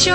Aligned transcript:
xin 0.00 0.14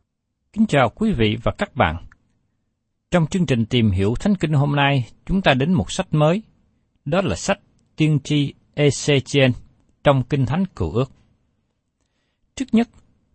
Kính 0.53 0.67
chào 0.67 0.89
quý 0.89 1.11
vị 1.11 1.37
và 1.43 1.51
các 1.57 1.75
bạn. 1.75 1.95
Trong 3.11 3.27
chương 3.27 3.45
trình 3.45 3.65
tìm 3.65 3.91
hiểu 3.91 4.13
Thánh 4.19 4.35
Kinh 4.35 4.53
hôm 4.53 4.75
nay, 4.75 5.07
chúng 5.25 5.41
ta 5.41 5.53
đến 5.53 5.73
một 5.73 5.91
sách 5.91 6.07
mới. 6.11 6.43
Đó 7.05 7.21
là 7.21 7.35
sách 7.35 7.59
Tiên 7.95 8.19
tri 8.23 8.53
Ezechiel 8.75 9.51
trong 10.03 10.23
Kinh 10.23 10.45
Thánh 10.45 10.65
Cựu 10.75 10.91
Ước. 10.91 11.11
Trước 12.55 12.65
nhất, 12.71 12.89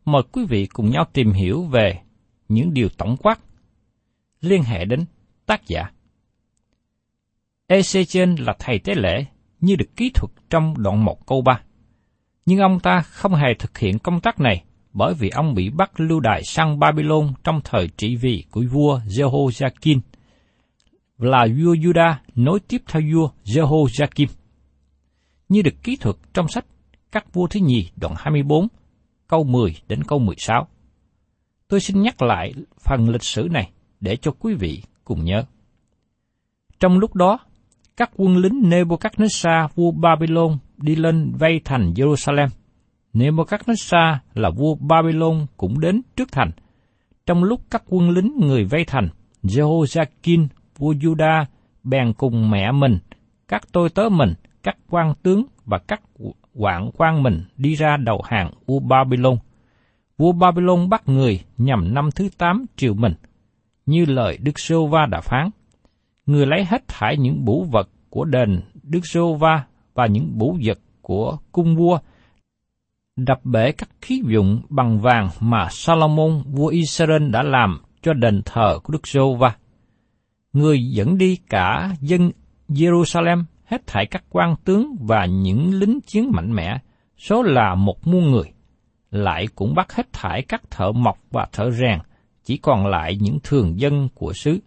mời 0.05 0.23
quý 0.33 0.45
vị 0.49 0.67
cùng 0.67 0.91
nhau 0.91 1.05
tìm 1.13 1.33
hiểu 1.33 1.63
về 1.63 2.01
những 2.49 2.75
điều 2.75 2.89
tổng 2.89 3.17
quát 3.17 3.41
liên 4.41 4.63
hệ 4.63 4.85
đến 4.85 5.05
tác 5.47 5.67
giả. 5.67 5.91
Ezechiel 7.69 8.45
là 8.45 8.57
thầy 8.59 8.79
tế 8.79 8.95
lễ 8.95 9.25
như 9.61 9.77
được 9.77 9.97
kỹ 9.97 10.11
thuật 10.15 10.31
trong 10.51 10.83
đoạn 10.83 11.05
1 11.05 11.27
câu 11.27 11.43
3. 11.43 11.61
Nhưng 12.47 12.59
ông 12.59 12.81
ta 12.81 13.01
không 13.01 13.35
hề 13.35 13.55
thực 13.59 13.79
hiện 13.79 13.99
công 13.99 14.21
tác 14.21 14.41
này 14.41 14.65
bởi 14.97 15.15
vì 15.15 15.29
ông 15.29 15.55
bị 15.55 15.71
bắt 15.71 16.01
lưu 16.01 16.21
đày 16.21 16.43
sang 16.45 16.79
Babylon 16.79 17.33
trong 17.45 17.61
thời 17.65 17.89
trị 17.97 18.17
vì 18.17 18.45
của 18.51 18.65
vua 18.73 18.99
Jehoiakim, 18.99 20.01
là 21.19 21.47
vua 21.47 21.75
Juda 21.75 22.15
nối 22.35 22.61
tiếp 22.61 22.83
theo 22.89 23.03
vua 23.13 23.31
Jehoiakim. 23.45 24.27
Như 25.49 25.63
được 25.63 25.75
kỹ 25.83 25.97
thuật 25.97 26.17
trong 26.35 26.49
sách 26.49 26.65
Các 27.13 27.35
vua 27.35 27.47
thứ 27.47 27.61
nhì 27.61 27.91
đoạn 27.97 28.15
24, 28.19 28.69
câu 29.29 29.45
10 29.45 29.77
đến 29.89 30.05
câu 30.05 30.19
16. 30.19 30.67
Tôi 31.69 31.81
xin 31.81 32.03
nhắc 32.03 32.23
lại 32.23 32.55
phần 32.81 33.09
lịch 33.09 33.25
sử 33.25 33.49
này 33.51 33.71
để 34.01 34.17
cho 34.17 34.31
quý 34.31 34.55
vị 34.55 34.83
cùng 35.05 35.25
nhớ. 35.25 35.45
Trong 36.81 36.99
lúc 36.99 37.15
đó, 37.15 37.39
các 37.97 38.11
quân 38.17 38.37
lính 38.37 38.63
Nebuchadnezzar 38.63 39.69
vua 39.75 39.91
Babylon 39.91 40.59
đi 40.77 40.97
lên 40.97 41.33
vây 41.39 41.61
thành 41.65 41.93
Jerusalem. 41.93 42.49
Nebuchadnezzar 43.17 44.17
là 44.35 44.51
vua 44.51 44.75
Babylon 44.75 45.47
cũng 45.57 45.81
đến 45.81 46.03
trước 46.17 46.33
thành. 46.33 46.51
Trong 47.27 47.45
lúc 47.45 47.61
các 47.71 47.83
quân 47.89 48.11
lính 48.11 48.33
người 48.41 48.65
vây 48.65 48.85
thành, 48.85 49.09
Jehoiakim 49.43 50.47
vua 50.79 50.93
Juda 50.93 51.45
bèn 51.83 52.13
cùng 52.13 52.51
mẹ 52.51 52.73
mình, 52.73 52.99
các 53.49 53.63
tôi 53.73 53.89
tớ 53.89 54.09
mình, 54.09 54.35
các 54.63 54.77
quan 54.91 55.15
tướng 55.23 55.45
và 55.65 55.79
các 55.79 56.03
quản 56.55 56.91
quan 56.97 57.23
mình 57.23 57.45
đi 57.57 57.75
ra 57.75 57.97
đầu 57.97 58.23
hàng 58.25 58.51
vua 58.67 58.79
Babylon. 58.81 59.37
Vua 60.19 60.33
Babylon 60.33 60.89
bắt 60.89 61.03
người 61.09 61.41
nhằm 61.59 61.95
năm 61.95 62.11
thứ 62.11 62.29
tám 62.39 62.67
triều 62.77 62.95
mình, 62.95 63.15
như 63.87 64.05
lời 64.05 64.39
Đức 64.43 64.59
Sô 64.59 64.87
Va 64.87 65.07
đã 65.07 65.21
phán. 65.21 65.51
Người 66.27 66.47
lấy 66.47 66.65
hết 66.65 66.89
thải 66.89 67.17
những 67.17 67.45
bủ 67.45 67.65
vật 67.65 67.89
của 68.11 68.25
đền 68.25 68.61
Đức 68.83 69.01
Sô 69.05 69.35
Va 69.35 69.65
và 69.95 70.07
những 70.07 70.39
bủ 70.39 70.57
vật 70.65 70.79
của 71.03 71.39
cung 71.53 71.77
vua, 71.77 71.99
đập 73.17 73.41
bể 73.45 73.73
các 73.73 73.89
khí 74.01 74.23
dụng 74.27 74.63
bằng 74.69 75.01
vàng 75.01 75.29
mà 75.41 75.69
Salomon 75.71 76.43
vua 76.47 76.69
Israel 76.69 77.31
đã 77.31 77.43
làm 77.43 77.81
cho 78.03 78.13
đền 78.13 78.43
thờ 78.45 78.79
của 78.83 78.93
Đức 78.93 79.07
giê 79.07 79.21
va 79.39 79.57
Người 80.53 80.85
dẫn 80.91 81.19
đi 81.19 81.37
cả 81.49 81.95
dân 82.01 82.31
Jerusalem 82.69 83.45
hết 83.65 83.87
thảy 83.87 84.07
các 84.07 84.25
quan 84.31 84.55
tướng 84.65 84.97
và 85.01 85.25
những 85.25 85.75
lính 85.75 86.01
chiến 86.07 86.31
mạnh 86.33 86.53
mẽ, 86.55 86.79
số 87.19 87.43
là 87.43 87.75
một 87.75 88.07
muôn 88.07 88.31
người. 88.31 88.53
Lại 89.11 89.47
cũng 89.55 89.75
bắt 89.75 89.93
hết 89.93 90.13
thảy 90.13 90.43
các 90.43 90.71
thợ 90.71 90.93
mộc 90.93 91.19
và 91.31 91.47
thợ 91.53 91.71
rèn, 91.71 91.99
chỉ 92.45 92.57
còn 92.57 92.87
lại 92.87 93.17
những 93.21 93.39
thường 93.43 93.81
dân 93.81 94.09
của 94.15 94.33
xứ. 94.33 94.59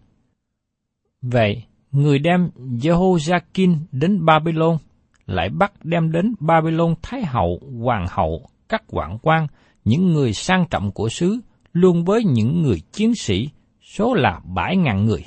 Vậy, 1.22 1.64
người 1.90 2.18
đem 2.18 2.50
Jehoiakim 2.56 3.76
đến 3.92 4.24
Babylon, 4.24 4.76
lại 5.30 5.48
bắt 5.48 5.72
đem 5.84 6.12
đến 6.12 6.34
Babylon 6.40 6.94
Thái 7.02 7.24
hậu, 7.24 7.60
hoàng 7.82 8.06
hậu, 8.10 8.46
các 8.68 8.82
quảng 8.86 9.18
quan, 9.22 9.46
những 9.84 10.12
người 10.12 10.32
sang 10.32 10.64
trọng 10.70 10.90
của 10.92 11.08
xứ, 11.08 11.40
luôn 11.72 12.04
với 12.04 12.24
những 12.24 12.62
người 12.62 12.80
chiến 12.92 13.14
sĩ, 13.14 13.48
số 13.82 14.14
là 14.14 14.40
bảy 14.44 14.76
ngàn 14.76 15.06
người. 15.06 15.24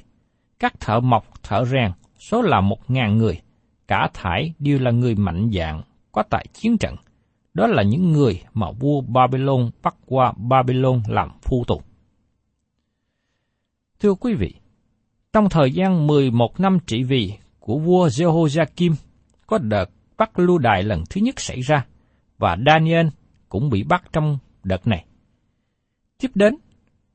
Các 0.60 0.80
thợ 0.80 1.00
mộc, 1.00 1.44
thợ 1.44 1.66
rèn, 1.66 1.92
số 2.20 2.42
là 2.42 2.62
một 2.62 2.90
ngàn 2.92 3.18
người. 3.18 3.42
Cả 3.88 4.10
thải 4.14 4.54
đều 4.60 4.80
là 4.80 4.92
người 4.92 5.16
mạnh 5.16 5.50
dạng, 5.54 5.82
có 6.12 6.24
tại 6.30 6.46
chiến 6.54 6.78
trận. 6.78 6.96
Đó 7.54 7.68
là 7.68 7.84
những 7.84 8.12
người 8.12 8.42
mà 8.54 8.72
vua 8.72 9.02
Babylon 9.02 9.70
bắt 9.84 9.96
qua 10.06 10.34
Babylon 10.38 11.02
làm 11.08 11.30
phu 11.42 11.64
tù. 11.68 11.82
Thưa 14.00 14.14
quý 14.14 14.34
vị, 14.34 14.54
trong 15.34 15.50
thời 15.50 15.72
gian 15.72 16.08
11 16.08 16.60
năm 16.60 16.78
trị 16.88 17.04
vì 17.04 17.34
của 17.60 17.78
vua 17.78 18.08
Jehoiakim, 18.08 18.94
có 19.48 19.58
đợt 19.58 19.86
bắt 20.18 20.40
lưu 20.40 20.58
đài 20.58 20.84
lần 20.84 21.04
thứ 21.10 21.22
nhất 21.22 21.40
xảy 21.40 21.62
ra, 21.62 21.86
và 22.38 22.58
Daniel 22.66 23.08
cũng 23.50 23.70
bị 23.70 23.84
bắt 23.84 24.04
trong 24.14 24.38
đợt 24.64 24.88
này. 24.88 25.06
Tiếp 26.20 26.32
đến, 26.36 26.56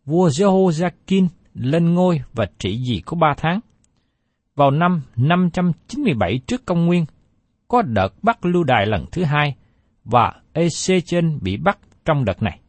vua 0.04 0.28
Jehoiakim 0.28 1.28
lên 1.54 1.94
ngôi 1.94 2.22
và 2.32 2.46
trị 2.58 2.84
vì 2.88 3.02
có 3.06 3.16
ba 3.16 3.34
tháng. 3.36 3.60
Vào 4.54 4.70
năm 4.70 5.02
597 5.16 6.40
trước 6.46 6.66
công 6.66 6.86
nguyên, 6.86 7.04
có 7.68 7.82
đợt 7.82 8.08
bắt 8.22 8.46
lưu 8.46 8.64
đài 8.64 8.86
lần 8.86 9.04
thứ 9.12 9.24
hai, 9.24 9.54
và 10.04 10.32
Ezechen 10.54 11.38
bị 11.40 11.56
bắt 11.56 11.78
trong 12.04 12.24
đợt 12.24 12.42
này. 12.42 12.60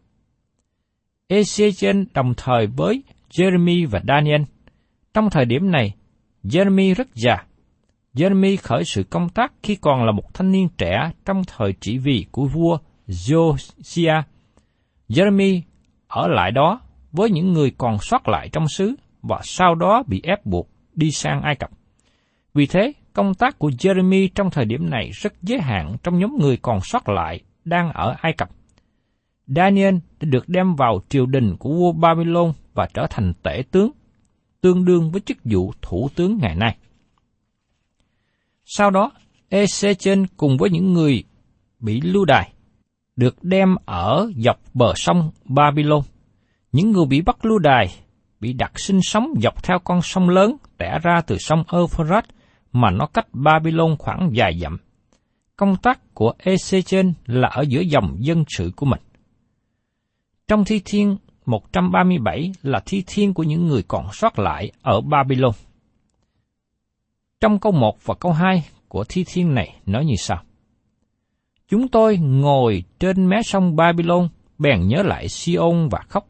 Ezechen 1.29 2.05
đồng 2.13 2.33
thời 2.37 2.67
với 2.67 3.03
Jeremy 3.31 3.89
và 3.89 4.01
Daniel. 4.07 4.41
Trong 5.13 5.29
thời 5.29 5.45
điểm 5.45 5.71
này, 5.71 5.95
Jeremy 6.43 6.93
rất 6.93 7.07
già. 7.15 7.45
Jeremy 8.13 8.57
khởi 8.61 8.83
sự 8.85 9.03
công 9.03 9.29
tác 9.29 9.53
khi 9.63 9.75
còn 9.75 10.03
là 10.03 10.11
một 10.11 10.33
thanh 10.33 10.51
niên 10.51 10.69
trẻ 10.77 11.11
trong 11.25 11.41
thời 11.47 11.73
trị 11.73 11.97
vì 11.97 12.25
của 12.31 12.45
vua 12.45 12.77
Josiah. 13.07 14.21
Jeremy 15.09 15.61
ở 16.07 16.27
lại 16.27 16.51
đó 16.51 16.81
với 17.11 17.29
những 17.29 17.53
người 17.53 17.71
còn 17.77 17.97
sót 18.01 18.27
lại 18.27 18.49
trong 18.51 18.67
xứ 18.67 18.95
và 19.21 19.39
sau 19.43 19.75
đó 19.75 20.03
bị 20.07 20.21
ép 20.23 20.45
buộc 20.45 20.69
đi 20.93 21.11
sang 21.11 21.41
Ai 21.41 21.55
Cập. 21.55 21.69
Vì 22.53 22.65
thế, 22.65 22.93
công 23.13 23.33
tác 23.33 23.59
của 23.59 23.69
Jeremy 23.69 24.29
trong 24.35 24.49
thời 24.49 24.65
điểm 24.65 24.89
này 24.89 25.09
rất 25.13 25.33
giới 25.41 25.59
hạn 25.59 25.95
trong 26.03 26.19
nhóm 26.19 26.37
người 26.39 26.57
còn 26.57 26.79
sót 26.83 27.09
lại 27.09 27.41
đang 27.65 27.91
ở 27.93 28.15
Ai 28.21 28.33
Cập. 28.33 28.49
Daniel 29.47 29.95
đã 29.95 30.27
được 30.29 30.49
đem 30.49 30.75
vào 30.75 31.01
triều 31.09 31.25
đình 31.25 31.57
của 31.57 31.69
vua 31.69 31.91
Babylon 31.91 32.53
và 32.73 32.87
trở 32.93 33.07
thành 33.09 33.33
tể 33.43 33.63
tướng, 33.71 33.91
tương 34.61 34.85
đương 34.85 35.11
với 35.11 35.21
chức 35.21 35.37
vụ 35.43 35.73
thủ 35.81 36.09
tướng 36.15 36.37
ngày 36.41 36.55
nay. 36.55 36.77
Sau 38.71 38.89
đó, 38.91 39.11
Ezechen 39.49 40.25
cùng 40.37 40.57
với 40.57 40.69
những 40.69 40.93
người 40.93 41.23
bị 41.79 42.01
lưu 42.01 42.25
đày 42.25 42.53
được 43.15 43.43
đem 43.43 43.75
ở 43.85 44.31
dọc 44.35 44.59
bờ 44.73 44.93
sông 44.95 45.31
Babylon. 45.45 46.01
Những 46.71 46.91
người 46.91 47.05
bị 47.05 47.21
bắt 47.21 47.45
lưu 47.45 47.59
đày 47.59 47.87
bị 48.39 48.53
đặt 48.53 48.79
sinh 48.79 48.99
sống 49.03 49.33
dọc 49.41 49.63
theo 49.63 49.79
con 49.79 50.01
sông 50.01 50.29
lớn 50.29 50.55
tẻ 50.77 50.99
ra 51.03 51.21
từ 51.27 51.37
sông 51.37 51.63
Euphrates 51.71 52.29
mà 52.71 52.91
nó 52.91 53.05
cách 53.05 53.27
Babylon 53.33 53.95
khoảng 53.99 54.31
vài 54.35 54.59
dặm. 54.61 54.77
Công 55.55 55.75
tác 55.75 56.13
của 56.13 56.33
Ezechen 56.43 57.13
là 57.25 57.47
ở 57.47 57.61
giữa 57.61 57.81
dòng 57.81 58.17
dân 58.19 58.43
sự 58.47 58.71
của 58.75 58.85
mình. 58.85 59.01
Trong 60.47 60.65
thi 60.65 60.81
thiên 60.85 61.17
137 61.45 62.51
là 62.61 62.79
thi 62.85 63.03
thiên 63.07 63.33
của 63.33 63.43
những 63.43 63.67
người 63.67 63.83
còn 63.87 64.07
sót 64.13 64.39
lại 64.39 64.71
ở 64.81 65.01
Babylon. 65.01 65.53
Trong 67.41 67.59
câu 67.59 67.71
1 67.71 68.05
và 68.05 68.15
câu 68.19 68.31
2 68.31 68.63
của 68.87 69.03
thi 69.09 69.23
thiên 69.27 69.53
này 69.53 69.75
nói 69.85 70.05
như 70.05 70.15
sau. 70.17 70.43
Chúng 71.67 71.87
tôi 71.87 72.17
ngồi 72.17 72.83
trên 72.99 73.29
mé 73.29 73.41
sông 73.43 73.75
Babylon, 73.75 74.27
bèn 74.57 74.87
nhớ 74.87 75.03
lại 75.03 75.27
Sion 75.29 75.89
và 75.89 75.99
khóc. 76.09 76.27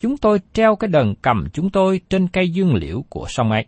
Chúng 0.00 0.16
tôi 0.16 0.40
treo 0.52 0.76
cái 0.76 0.88
đờn 0.88 1.14
cầm 1.22 1.46
chúng 1.52 1.70
tôi 1.70 2.00
trên 2.10 2.28
cây 2.28 2.50
dương 2.50 2.74
liễu 2.74 3.04
của 3.08 3.26
sông 3.28 3.50
ấy. 3.50 3.66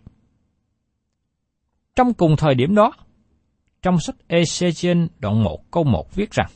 Trong 1.97 2.15
cùng 2.15 2.37
thời 2.37 2.55
điểm 2.55 2.75
đó, 2.75 2.93
trong 3.83 4.01
sách 4.01 4.17
Ezechiel 4.29 5.09
đoạn 5.19 5.43
1 5.43 5.71
câu 5.71 5.85
1 5.85 6.15
viết 6.15 6.31
rằng, 6.31 6.51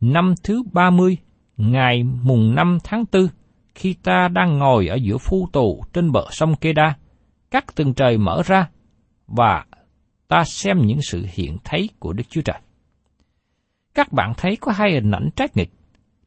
Năm 0.00 0.34
thứ 0.42 0.62
30, 0.72 1.16
ngày 1.56 2.02
mùng 2.02 2.54
5 2.54 2.78
tháng 2.84 3.04
4, 3.12 3.28
khi 3.74 3.94
ta 4.02 4.28
đang 4.28 4.58
ngồi 4.58 4.86
ở 4.86 4.94
giữa 4.94 5.18
phu 5.18 5.48
tù 5.52 5.84
trên 5.92 6.12
bờ 6.12 6.26
sông 6.30 6.56
Keda, 6.56 6.96
các 7.50 7.74
tầng 7.74 7.94
trời 7.94 8.18
mở 8.18 8.42
ra, 8.46 8.68
và 9.26 9.64
ta 10.28 10.44
xem 10.44 10.86
những 10.86 11.02
sự 11.02 11.26
hiện 11.28 11.56
thấy 11.64 11.88
của 11.98 12.12
Đức 12.12 12.24
Chúa 12.30 12.40
Trời. 12.40 12.60
Các 13.94 14.12
bạn 14.12 14.32
thấy 14.36 14.56
có 14.60 14.72
hai 14.72 14.92
hình 14.92 15.10
ảnh 15.10 15.28
trái 15.36 15.48
nghịch, 15.54 15.70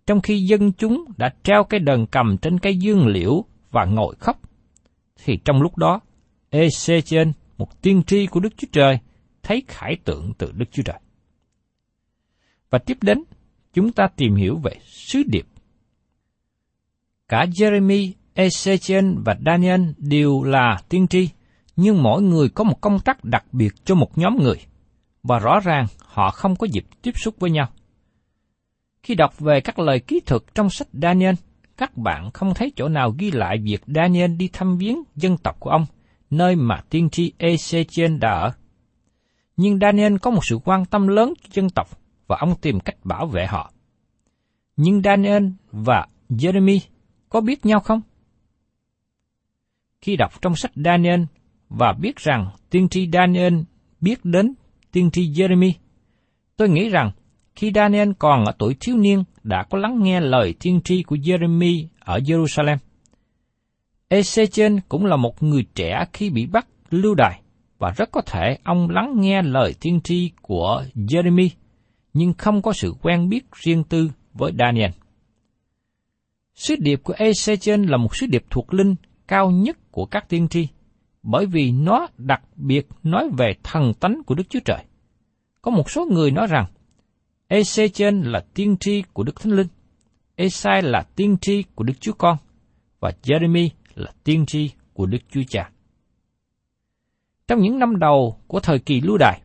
trong 0.07 0.22
khi 0.22 0.40
dân 0.40 0.72
chúng 0.72 1.06
đã 1.18 1.34
treo 1.44 1.63
cái 1.63 1.80
đờn 1.80 2.06
cầm 2.06 2.38
trên 2.42 2.60
cây 2.60 2.78
dương 2.78 3.07
liễu 3.07 3.44
và 3.72 3.86
ngồi 3.86 4.16
khóc, 4.19 4.40
thì 5.24 5.40
trong 5.46 5.62
lúc 5.62 5.78
đó, 5.78 6.00
Ezechiel, 6.51 7.31
một 7.57 7.81
tiên 7.81 8.04
tri 8.07 8.25
của 8.25 8.40
Đức 8.40 8.54
Chúa 8.57 8.68
Trời, 8.72 9.00
thấy 9.44 9.63
khải 9.68 9.98
tượng 10.06 10.34
từ 10.38 10.51
Đức 10.51 10.66
Chúa 10.72 10.84
Trời. 10.84 11.00
Và 12.69 12.80
tiếp 12.80 12.98
đến, 13.01 13.24
chúng 13.74 13.92
ta 13.92 14.07
tìm 14.16 14.36
hiểu 14.36 14.57
về 14.63 14.72
sứ 14.86 15.24
điệp. 15.28 15.46
Cả 17.28 17.46
Jeremy, 17.46 18.12
Ezechiel 18.36 19.24
và 19.25 19.36
Daniel 19.46 19.81
đều 19.98 20.44
là 20.44 20.78
tiên 20.90 21.07
tri, 21.07 21.30
nhưng 21.81 22.04
mỗi 22.04 22.22
người 22.22 22.50
có 22.50 22.64
một 22.64 22.81
công 22.81 23.00
tác 23.00 23.24
đặc 23.24 23.46
biệt 23.52 23.74
cho 23.86 23.96
một 23.96 24.18
nhóm 24.18 24.38
người, 24.38 24.58
và 25.24 25.40
rõ 25.40 25.60
ràng 25.60 25.86
họ 26.06 26.31
không 26.31 26.56
có 26.56 26.68
dịp 26.72 26.86
tiếp 27.02 27.12
xúc 27.16 27.36
với 27.40 27.52
nhau. 27.52 27.68
Khi 29.04 29.16
đọc 29.16 29.40
về 29.40 29.62
các 29.62 29.80
lời 29.80 30.00
ký 30.00 30.20
thuật 30.26 30.42
trong 30.56 30.70
sách 30.70 30.88
Daniel, 30.94 31.36
các 31.78 31.98
bạn 31.98 32.31
không 32.31 32.54
thấy 32.54 32.72
chỗ 32.76 32.88
nào 32.88 33.14
ghi 33.18 33.31
lại 33.31 33.58
việc 33.64 33.81
Daniel 33.88 34.31
đi 34.36 34.50
thăm 34.54 34.78
viếng 34.78 35.04
dân 35.16 35.38
tộc 35.38 35.60
của 35.60 35.70
ông, 35.70 35.86
nơi 36.30 36.56
mà 36.56 36.81
tiên 36.90 37.10
tri 37.10 37.34
Ezechiel 37.40 38.20
đã 38.20 38.30
ở. 38.30 38.52
Nhưng 39.58 39.80
Daniel 39.80 40.18
có 40.18 40.32
một 40.32 40.46
sự 40.46 40.60
quan 40.66 40.86
tâm 40.86 41.08
lớn 41.08 41.34
cho 41.42 41.50
dân 41.54 41.70
tộc 41.70 41.88
và 42.28 42.38
ông 42.40 42.56
tìm 42.62 42.80
cách 42.80 42.96
bảo 43.04 43.28
vệ 43.28 43.46
họ. 43.46 43.72
Nhưng 44.78 45.02
Daniel 45.02 45.48
và 45.72 46.08
Jeremy 46.30 46.80
có 47.30 47.42
biết 47.42 47.66
nhau 47.66 47.80
không? 47.80 48.02
Khi 50.02 50.16
đọc 50.16 50.42
trong 50.42 50.56
sách 50.56 50.72
Daniel 50.75 51.22
và 51.69 51.94
biết 51.94 52.16
rằng 52.16 52.50
tiên 52.69 52.89
tri 52.89 53.10
Daniel 53.13 53.54
biết 54.01 54.25
đến 54.25 54.54
tiên 54.92 55.12
tri 55.12 55.30
Jeremy, 55.30 55.71
tôi 56.57 56.69
nghĩ 56.69 56.89
rằng 56.89 57.12
khi 57.56 57.71
Daniel 57.75 58.12
còn 58.19 58.45
ở 58.45 58.51
tuổi 58.57 58.75
thiếu 58.80 58.98
niên 58.98 59.24
đã 59.44 59.63
có 59.69 59.77
lắng 59.77 60.04
nghe 60.04 60.19
lời 60.19 60.54
tiên 60.60 60.81
tri 60.83 61.04
của 61.04 61.16
Jeremy 61.16 61.86
ở 62.00 62.18
Jerusalem. 62.18 62.77
Ezechen 64.10 64.80
cũng 64.89 65.06
là 65.06 65.16
một 65.16 65.44
người 65.44 65.66
trẻ 65.75 66.06
khi 66.13 66.30
bị 66.30 66.45
bắt 66.45 66.68
lưu 66.89 67.16
đày 67.16 67.42
và 67.80 67.94
rất 67.98 68.12
có 68.12 68.22
thể 68.22 68.57
ông 68.63 68.89
lắng 68.89 69.13
nghe 69.18 69.42
lời 69.42 69.75
tiên 69.80 70.01
tri 70.04 70.31
của 70.42 70.83
Jeremy 70.95 71.50
nhưng 72.13 72.33
không 72.33 72.62
có 72.62 72.74
sự 72.74 72.94
quen 73.01 73.30
biết 73.30 73.45
riêng 73.51 73.83
tư 73.83 74.12
với 74.33 74.51
Daniel. 74.60 74.92
Sứ 76.56 76.75
điệp 76.80 77.00
của 77.04 77.13
Ezechen 77.13 77.89
là 77.89 77.98
một 77.98 78.15
sứ 78.15 78.25
điệp 78.25 78.44
thuộc 78.50 78.74
linh 78.74 78.95
cao 79.27 79.51
nhất 79.51 79.77
của 79.92 80.06
các 80.06 80.30
tiên 80.30 80.48
tri, 80.48 80.68
bởi 81.24 81.45
vì 81.45 81.71
nó 81.71 82.07
đặc 82.18 82.42
biệt 82.56 82.88
nói 83.04 83.30
về 83.38 83.54
thần 83.63 83.94
tánh 83.94 84.21
của 84.25 84.36
Đức 84.36 84.50
Chúa 84.50 84.60
Trời. 84.66 84.86
Có 85.62 85.71
một 85.71 85.89
số 85.92 86.06
người 86.12 86.31
nói 86.31 86.48
rằng 86.48 86.66
Ezechen 87.50 88.24
là 88.31 88.45
tiên 88.54 88.77
tri 88.80 89.04
của 89.13 89.24
Đức 89.24 89.42
Thánh 89.42 89.54
Linh, 89.54 89.68
Esai 90.36 90.81
là 90.81 91.04
tiên 91.16 91.38
tri 91.42 91.63
của 91.75 91.83
Đức 91.83 91.94
Chúa 92.00 92.13
Con, 92.13 92.38
và 93.00 93.12
Jeremy 93.24 93.69
là 93.95 94.12
tiên 94.24 94.45
tri 94.45 94.71
của 94.94 95.06
Đức 95.06 95.18
Chúa 95.31 95.42
Cha. 95.50 95.70
Trong 97.48 97.62
những 97.62 97.79
năm 97.79 98.00
đầu 98.00 98.39
của 98.48 98.60
thời 98.60 98.79
kỳ 98.79 99.01
lưu 99.01 99.17
đài, 99.17 99.41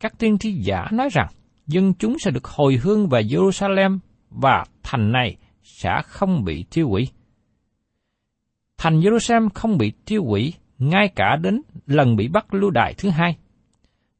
các 0.00 0.18
tiên 0.18 0.38
tri 0.38 0.52
giả 0.52 0.84
nói 0.92 1.08
rằng 1.12 1.28
dân 1.66 1.94
chúng 1.94 2.18
sẽ 2.18 2.30
được 2.30 2.44
hồi 2.44 2.78
hương 2.82 3.08
về 3.08 3.22
Jerusalem 3.22 3.98
và 4.30 4.64
thành 4.82 5.12
này 5.12 5.36
sẽ 5.62 5.90
không 6.04 6.44
bị 6.44 6.64
tiêu 6.70 6.88
hủy. 6.88 7.08
Thành 8.78 9.00
Jerusalem 9.00 9.48
không 9.54 9.78
bị 9.78 9.92
tiêu 10.04 10.24
hủy 10.24 10.54
ngay 10.80 11.08
cả 11.08 11.36
đến 11.36 11.62
lần 11.86 12.16
bị 12.16 12.28
bắt 12.28 12.54
lưu 12.54 12.70
đài 12.70 12.94
thứ 12.94 13.08
hai. 13.08 13.36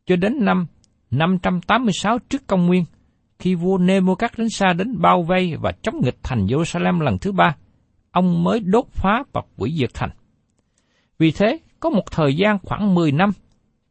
Cho 0.07 0.17
đến 0.17 0.45
năm 0.45 0.67
586 1.11 2.19
trước 2.19 2.47
công 2.47 2.67
nguyên, 2.67 2.85
khi 3.39 3.55
vua 3.55 3.79
Nebuchadnezzar 3.79 4.77
đến 4.77 5.01
bao 5.01 5.23
vây 5.23 5.57
và 5.57 5.73
chống 5.83 6.01
nghịch 6.05 6.17
thành 6.23 6.47
Jerusalem 6.47 7.01
lần 7.01 7.19
thứ 7.19 7.33
ba, 7.33 7.57
ông 8.11 8.45
mới 8.45 8.61
đốt 8.61 8.87
phá 8.91 9.23
và 9.33 9.43
quỷ 9.57 9.75
diệt 9.79 9.91
thành. 9.95 10.11
Vì 11.19 11.31
thế, 11.31 11.59
có 11.81 11.91
một 11.91 12.11
thời 12.11 12.37
gian 12.37 12.59
khoảng 12.63 12.95
10 12.95 13.13
năm, 13.13 13.31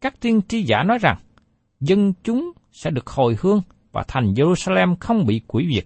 các 0.01 0.19
tiên 0.19 0.41
tri 0.47 0.63
giả 0.63 0.83
nói 0.83 0.97
rằng, 0.97 1.17
dân 1.79 2.13
chúng 2.23 2.51
sẽ 2.71 2.89
được 2.89 3.07
hồi 3.07 3.35
hương 3.39 3.61
và 3.91 4.03
thành 4.07 4.33
Jerusalem 4.33 4.95
không 4.99 5.25
bị 5.25 5.41
quỷ 5.47 5.67
diệt. 5.75 5.85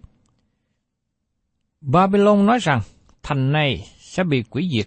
Babylon 1.81 2.45
nói 2.45 2.59
rằng 2.61 2.81
thành 3.23 3.51
này 3.51 3.83
sẽ 3.99 4.23
bị 4.23 4.43
quỷ 4.49 4.69
diệt 4.73 4.85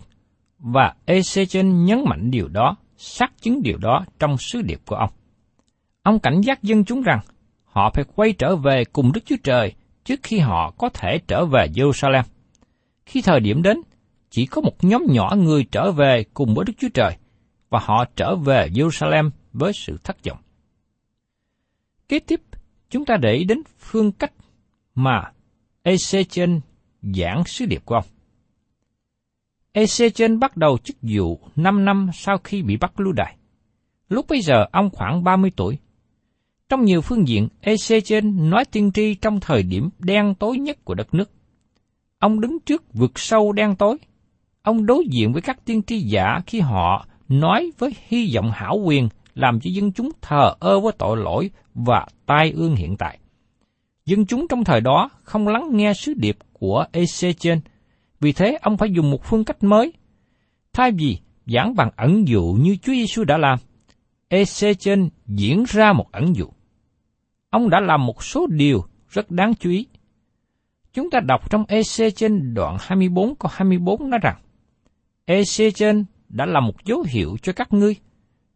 và 0.59 0.95
Ezechen 1.07 1.85
nhấn 1.85 2.05
mạnh 2.05 2.31
điều 2.31 2.49
đó, 2.49 2.77
xác 2.97 3.33
chứng 3.41 3.63
điều 3.63 3.79
đó 3.79 4.05
trong 4.19 4.39
sứ 4.39 4.63
điệp 4.63 4.81
của 4.87 4.97
ông. 4.97 5.11
Ông 6.03 6.19
cảnh 6.19 6.41
giác 6.41 6.63
dân 6.63 6.85
chúng 6.85 7.03
rằng 7.03 7.21
họ 7.65 7.91
phải 7.95 8.05
quay 8.15 8.33
trở 8.33 8.57
về 8.57 8.85
cùng 8.85 9.13
Đức 9.13 9.21
Chúa 9.25 9.37
Trời 9.43 9.73
trước 10.05 10.21
khi 10.23 10.39
họ 10.39 10.71
có 10.79 10.89
thể 10.89 11.19
trở 11.29 11.47
về 11.47 11.67
Jerusalem. 11.75 12.23
Khi 13.07 13.23
thời 13.23 13.41
điểm 13.41 13.63
đến, 13.63 13.81
chỉ 14.31 14.47
có 14.47 14.61
một 14.61 14.85
nhóm 14.85 15.07
nhỏ 15.09 15.35
người 15.37 15.67
trở 15.73 15.93
về 15.93 16.25
cùng 16.35 16.55
với 16.55 16.65
Đức 16.65 16.73
Chúa 16.79 16.89
Trời, 16.95 17.17
và 17.71 17.81
họ 17.83 18.05
trở 18.17 18.37
về 18.37 18.69
Jerusalem 18.75 19.31
với 19.53 19.73
sự 19.73 19.99
thất 20.05 20.17
vọng. 20.25 20.39
Kế 22.09 22.19
tiếp, 22.19 22.41
chúng 22.91 23.05
ta 23.05 23.17
để 23.17 23.33
ý 23.33 23.45
đến 23.45 23.63
phương 23.79 24.13
cách 24.13 24.33
mà 24.95 25.33
Ezechen 25.85 26.61
giảng 27.03 27.45
sứ 27.45 27.67
điệp 27.67 27.83
của 27.85 27.95
ông. 27.95 28.05
Ezechen 29.77 30.39
bắt 30.39 30.57
đầu 30.57 30.79
chức 30.79 30.97
vụ 31.03 31.41
5 31.57 31.85
năm 31.85 32.11
sau 32.13 32.39
khi 32.45 32.63
bị 32.63 32.77
bắt 32.77 33.01
lưu 33.01 33.13
đày. 33.13 33.37
Lúc 34.09 34.27
bây 34.29 34.41
giờ 34.41 34.67
ông 34.73 34.91
khoảng 34.91 35.25
30 35.25 35.51
tuổi. 35.57 35.79
Trong 36.69 36.85
nhiều 36.85 37.01
phương 37.01 37.29
diện, 37.29 37.49
Ezechen 37.63 38.49
nói 38.51 38.65
tiên 38.65 38.91
tri 38.95 39.15
trong 39.15 39.41
thời 39.41 39.63
điểm 39.63 39.89
đen 39.99 40.35
tối 40.35 40.59
nhất 40.59 40.85
của 40.85 40.95
đất 40.95 41.15
nước. 41.15 41.31
Ông 42.19 42.41
đứng 42.41 42.59
trước 42.67 42.95
vực 42.95 43.19
sâu 43.19 43.53
đen 43.53 43.77
tối. 43.77 43.97
Ông 44.63 44.87
đối 44.87 45.05
diện 45.11 45.33
với 45.33 45.43
các 45.43 45.65
tiên 45.65 45.83
tri 45.83 45.99
giả 45.99 46.41
khi 46.47 46.61
họ 46.61 47.07
nói 47.29 47.71
với 47.79 47.91
hy 48.09 48.33
vọng 48.35 48.51
hảo 48.55 48.81
quyền 48.85 49.09
làm 49.35 49.61
cho 49.61 49.71
dân 49.75 49.93
chúng 49.93 50.11
thờ 50.21 50.55
ơ 50.61 50.81
với 50.81 50.93
tội 50.99 51.17
lỗi 51.17 51.51
và 51.75 52.07
tai 52.27 52.51
ương 52.51 52.77
hiện 52.77 52.97
tại. 52.97 53.19
Dân 54.07 54.27
chúng 54.27 54.49
trong 54.49 54.65
thời 54.65 54.81
đó 54.81 55.11
không 55.23 55.49
lắng 55.49 55.69
nghe 55.73 55.93
sứ 55.93 56.15
điệp 56.15 56.37
của 56.53 56.85
Ezechen 56.93 57.61
vì 58.21 58.33
thế 58.33 58.59
ông 58.63 58.77
phải 58.77 58.91
dùng 58.91 59.11
một 59.11 59.25
phương 59.25 59.45
cách 59.45 59.63
mới. 59.63 59.93
Thay 60.73 60.93
vì 60.93 61.19
giảng 61.47 61.75
bằng 61.75 61.91
ẩn 61.97 62.29
dụ 62.29 62.57
như 62.61 62.77
Chúa 62.77 62.93
Giêsu 62.93 63.25
đã 63.25 63.39
làm, 63.39 63.59
Ezechen 64.31 65.09
diễn 65.27 65.65
ra 65.69 65.93
một 65.93 66.13
ẩn 66.13 66.37
dụ. 66.37 66.47
Ông 67.51 67.71
đã 67.71 67.81
làm 67.81 68.07
một 68.07 68.23
số 68.25 68.47
điều 68.47 68.85
rất 69.09 69.31
đáng 69.31 69.55
chú 69.55 69.71
ý. 69.71 69.87
Chúng 70.93 71.11
ta 71.11 71.21
đọc 71.21 71.51
trong 71.51 71.65
Ezechen 71.65 72.55
đoạn 72.55 72.77
24 72.81 73.35
câu 73.35 73.51
24 73.55 74.11
nói 74.11 74.21
rằng, 74.23 74.37
Ezechen 75.27 76.05
đã 76.29 76.47
là 76.47 76.61
một 76.61 76.85
dấu 76.85 77.05
hiệu 77.09 77.37
cho 77.43 77.53
các 77.53 77.73
ngươi. 77.73 77.97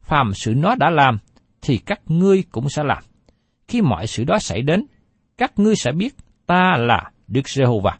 Phàm 0.00 0.34
sự 0.34 0.54
nó 0.56 0.74
đã 0.74 0.90
làm, 0.90 1.18
thì 1.62 1.78
các 1.78 2.00
ngươi 2.06 2.44
cũng 2.52 2.68
sẽ 2.68 2.82
làm. 2.84 3.02
Khi 3.68 3.80
mọi 3.82 4.06
sự 4.06 4.24
đó 4.24 4.38
xảy 4.38 4.62
đến, 4.62 4.86
các 5.38 5.58
ngươi 5.58 5.76
sẽ 5.76 5.92
biết 5.92 6.14
ta 6.46 6.76
là 6.78 7.10
Đức 7.28 7.48
Giê-hô-va. 7.48 7.98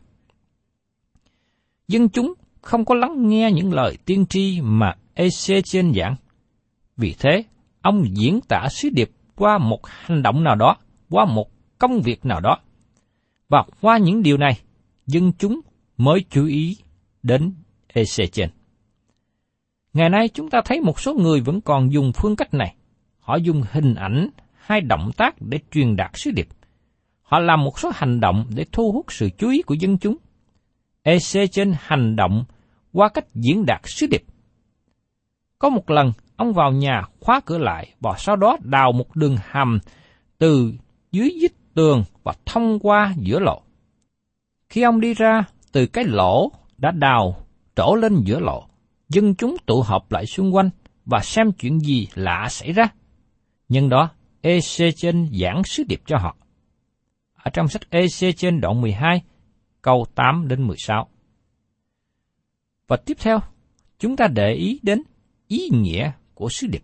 Dân 1.91 2.09
chúng 2.09 2.35
không 2.61 2.85
có 2.85 2.95
lắng 2.95 3.29
nghe 3.29 3.53
những 3.53 3.73
lời 3.73 3.99
tiên 4.05 4.27
tri 4.27 4.61
mà 4.61 4.95
Ezechen 5.15 5.95
giảng. 5.95 6.17
Vì 6.97 7.15
thế, 7.19 7.45
ông 7.83 8.05
diễn 8.17 8.41
tả 8.49 8.69
sứ 8.71 8.89
điệp 8.91 9.11
qua 9.37 9.59
một 9.59 9.87
hành 9.87 10.23
động 10.23 10.45
nào 10.45 10.55
đó, 10.55 10.77
qua 11.09 11.25
một 11.25 11.51
công 11.79 12.01
việc 12.01 12.25
nào 12.25 12.41
đó. 12.41 12.59
Và 13.49 13.65
qua 13.81 13.99
những 13.99 14.23
điều 14.23 14.37
này, 14.37 14.61
dân 15.07 15.33
chúng 15.39 15.61
mới 15.97 16.25
chú 16.31 16.47
ý 16.47 16.77
đến 17.23 17.53
Ezechen. 17.95 18.49
Ngày 19.93 20.09
nay 20.11 20.29
chúng 20.29 20.51
ta 20.51 20.61
thấy 20.65 20.81
một 20.81 21.01
số 21.01 21.15
người 21.15 21.41
vẫn 21.41 21.61
còn 21.61 21.93
dùng 21.93 22.13
phương 22.15 22.37
cách 22.37 22.55
này. 22.55 22.75
Họ 23.21 23.37
dùng 23.37 23.63
hình 23.71 23.95
ảnh 23.95 24.31
hay 24.55 24.81
động 24.81 25.11
tác 25.17 25.35
để 25.41 25.59
truyền 25.71 25.97
đạt 25.97 26.11
sứ 26.15 26.31
điệp. 26.31 26.49
Họ 27.23 27.39
làm 27.39 27.65
một 27.65 27.79
số 27.79 27.91
hành 27.95 28.21
động 28.21 28.45
để 28.55 28.65
thu 28.73 28.93
hút 28.93 29.07
sự 29.09 29.31
chú 29.39 29.51
ý 29.51 29.63
của 29.63 29.75
dân 29.75 29.99
chúng. 29.99 30.17
EC 31.03 31.53
trên 31.53 31.75
hành 31.79 32.17
động 32.17 32.45
qua 32.93 33.09
cách 33.09 33.35
diễn 33.35 33.67
đạt 33.67 33.81
sứ 33.85 34.07
điệp. 34.07 34.25
Có 35.59 35.69
một 35.69 35.91
lần, 35.91 36.13
ông 36.37 36.53
vào 36.53 36.73
nhà 36.73 37.03
khóa 37.21 37.41
cửa 37.47 37.59
lại 37.59 37.95
và 38.01 38.15
sau 38.19 38.37
đó 38.37 38.57
đào 38.63 38.93
một 38.93 39.17
đường 39.17 39.37
hầm 39.51 39.79
từ 40.39 40.73
dưới 41.13 41.31
dít 41.41 41.53
tường 41.75 42.05
và 42.23 42.33
thông 42.47 42.79
qua 42.79 43.15
giữa 43.19 43.39
lộ. 43.39 43.63
Khi 44.69 44.83
ông 44.83 45.01
đi 45.01 45.15
ra 45.15 45.45
từ 45.73 45.87
cái 45.87 46.05
lỗ 46.05 46.53
đã 46.79 46.91
đào 46.91 47.47
trổ 47.77 47.95
lên 47.95 48.23
giữa 48.25 48.41
lộ, 48.41 48.67
dân 49.09 49.35
chúng 49.35 49.57
tụ 49.67 49.83
họp 49.83 50.13
lại 50.13 50.27
xung 50.27 50.55
quanh 50.55 50.71
và 51.07 51.21
xem 51.21 51.53
chuyện 51.53 51.81
gì 51.81 52.09
lạ 52.15 52.47
xảy 52.51 52.73
ra. 52.73 52.85
Nhân 53.69 53.89
đó, 53.89 54.11
EC 54.41 54.95
trên 54.97 55.29
giảng 55.33 55.63
sứ 55.65 55.83
điệp 55.89 56.01
cho 56.07 56.19
họ. 56.19 56.37
Ở 57.35 57.51
trong 57.51 57.69
sách 57.69 57.91
EC 57.91 58.37
trên 58.37 58.61
đoạn 58.61 58.81
12, 58.81 59.23
câu 59.83 60.07
8 60.15 60.49
đến 60.49 60.67
16. 60.67 61.09
Và 62.89 62.97
tiếp 62.97 63.17
theo, 63.21 63.39
chúng 63.99 64.17
ta 64.17 64.27
để 64.27 64.53
ý 64.53 64.81
đến 64.83 65.03
ý 65.49 65.69
nghĩa 65.73 66.13
của 66.35 66.49
sứ 66.49 66.67
điệp. 66.67 66.83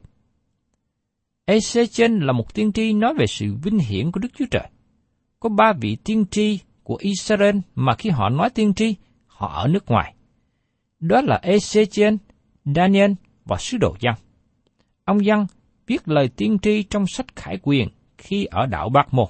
EC 1.44 1.90
trên 1.90 2.20
là 2.20 2.32
một 2.32 2.54
tiên 2.54 2.72
tri 2.72 2.92
nói 2.92 3.14
về 3.14 3.26
sự 3.26 3.54
vinh 3.62 3.78
hiển 3.78 4.12
của 4.12 4.20
Đức 4.20 4.28
Chúa 4.38 4.44
Trời. 4.50 4.68
Có 5.40 5.48
ba 5.48 5.72
vị 5.80 5.96
tiên 6.04 6.24
tri 6.30 6.58
của 6.82 6.96
Israel 7.00 7.56
mà 7.74 7.94
khi 7.94 8.10
họ 8.10 8.28
nói 8.28 8.50
tiên 8.50 8.74
tri, 8.74 8.94
họ 9.26 9.62
ở 9.62 9.68
nước 9.68 9.86
ngoài. 9.86 10.14
Đó 11.00 11.20
là 11.20 11.40
Ezechen, 11.42 12.16
Daniel 12.64 13.12
và 13.44 13.56
sứ 13.56 13.78
đồ 13.78 13.96
Giăng. 14.00 14.14
Ông 15.04 15.24
Giăng 15.24 15.46
viết 15.86 16.08
lời 16.08 16.28
tiên 16.28 16.58
tri 16.62 16.82
trong 16.82 17.06
sách 17.06 17.36
Khải 17.36 17.58
Quyền 17.62 17.88
khi 18.18 18.44
ở 18.44 18.66
đảo 18.66 18.88
Bạc 18.88 19.14
Mô. 19.14 19.28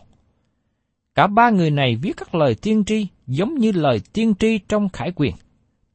Cả 1.17 1.27
ba 1.27 1.51
người 1.51 1.71
này 1.71 1.97
viết 2.03 2.17
các 2.17 2.35
lời 2.35 2.55
tiên 2.63 2.85
tri 2.85 3.07
giống 3.27 3.55
như 3.55 3.73
lời 3.73 4.01
tiên 4.13 4.35
tri 4.39 4.59
trong 4.59 4.89
Khải 4.89 5.13
Quyền, 5.17 5.35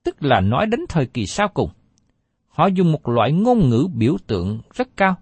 tức 0.03 0.23
là 0.23 0.41
nói 0.41 0.65
đến 0.65 0.79
thời 0.89 1.05
kỳ 1.05 1.25
sau 1.25 1.47
cùng. 1.47 1.69
Họ 2.47 2.67
dùng 2.67 2.91
một 2.91 3.09
loại 3.09 3.31
ngôn 3.31 3.69
ngữ 3.69 3.87
biểu 3.95 4.17
tượng 4.27 4.61
rất 4.73 4.87
cao. 4.97 5.15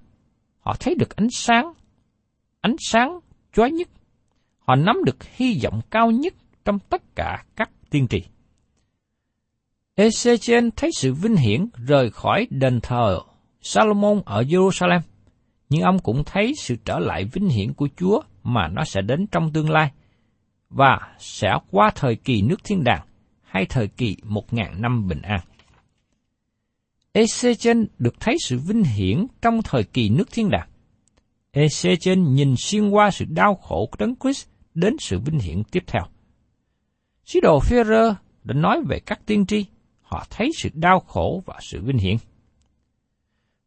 Họ 0.59 0.75
thấy 0.79 0.95
được 0.95 1.15
ánh 1.15 1.27
sáng, 1.31 1.73
ánh 2.61 2.75
sáng 2.79 3.19
chói 3.53 3.71
nhất. 3.71 3.89
Họ 4.59 4.75
nắm 4.75 4.95
được 5.05 5.23
hy 5.23 5.59
vọng 5.63 5.81
cao 5.89 6.11
nhất 6.11 6.33
trong 6.65 6.79
tất 6.79 7.15
cả 7.15 7.43
các 7.55 7.69
tiên 7.89 8.07
tri. 8.07 8.23
Ezechen 9.95 10.69
thấy 10.75 10.89
sự 10.93 11.13
vinh 11.13 11.35
hiển 11.35 11.67
rời 11.87 12.09
khỏi 12.11 12.47
đền 12.49 12.79
thờ 12.81 13.19
Salomon 13.61 14.21
ở 14.25 14.41
Jerusalem, 14.41 15.01
nhưng 15.69 15.81
ông 15.81 15.99
cũng 15.99 16.23
thấy 16.25 16.53
sự 16.57 16.75
trở 16.85 16.99
lại 16.99 17.25
vinh 17.25 17.49
hiển 17.49 17.73
của 17.73 17.89
Chúa 17.97 18.21
mà 18.43 18.67
nó 18.67 18.83
sẽ 18.83 19.01
đến 19.01 19.27
trong 19.27 19.53
tương 19.53 19.69
lai, 19.69 19.91
và 20.69 20.99
sẽ 21.19 21.49
qua 21.71 21.91
thời 21.95 22.15
kỳ 22.15 22.41
nước 22.41 22.63
thiên 22.63 22.83
đàng 22.83 23.05
hay 23.41 23.65
thời 23.65 23.87
kỳ 23.87 24.17
một 24.23 24.53
ngàn 24.53 24.81
năm 24.81 25.07
bình 25.07 25.21
an. 25.21 25.39
Ezechen 27.13 27.85
được 27.99 28.19
thấy 28.19 28.35
sự 28.45 28.59
vinh 28.67 28.83
hiển 28.83 29.27
trong 29.41 29.61
thời 29.63 29.83
kỳ 29.83 30.09
nước 30.09 30.31
thiên 30.31 30.49
đàng. 30.49 30.69
Ezechen 31.53 32.33
nhìn 32.33 32.55
xuyên 32.57 32.89
qua 32.89 33.11
sự 33.11 33.25
đau 33.29 33.55
khổ 33.55 33.87
của 33.91 33.95
Đấng 33.99 34.15
Christ 34.15 34.47
đến 34.73 34.95
sự 34.99 35.19
vinh 35.19 35.39
hiển 35.39 35.63
tiếp 35.63 35.83
theo. 35.87 36.03
Sứ 37.25 37.39
đồ 37.39 37.59
Führer 37.59 38.13
đã 38.43 38.53
nói 38.53 38.81
về 38.89 38.99
các 38.99 39.25
tiên 39.25 39.45
tri 39.45 39.65
họ 40.01 40.25
thấy 40.29 40.51
sự 40.57 40.69
đau 40.73 40.99
khổ 40.99 41.43
và 41.45 41.59
sự 41.61 41.81
vinh 41.81 41.97
hiển. 41.97 42.15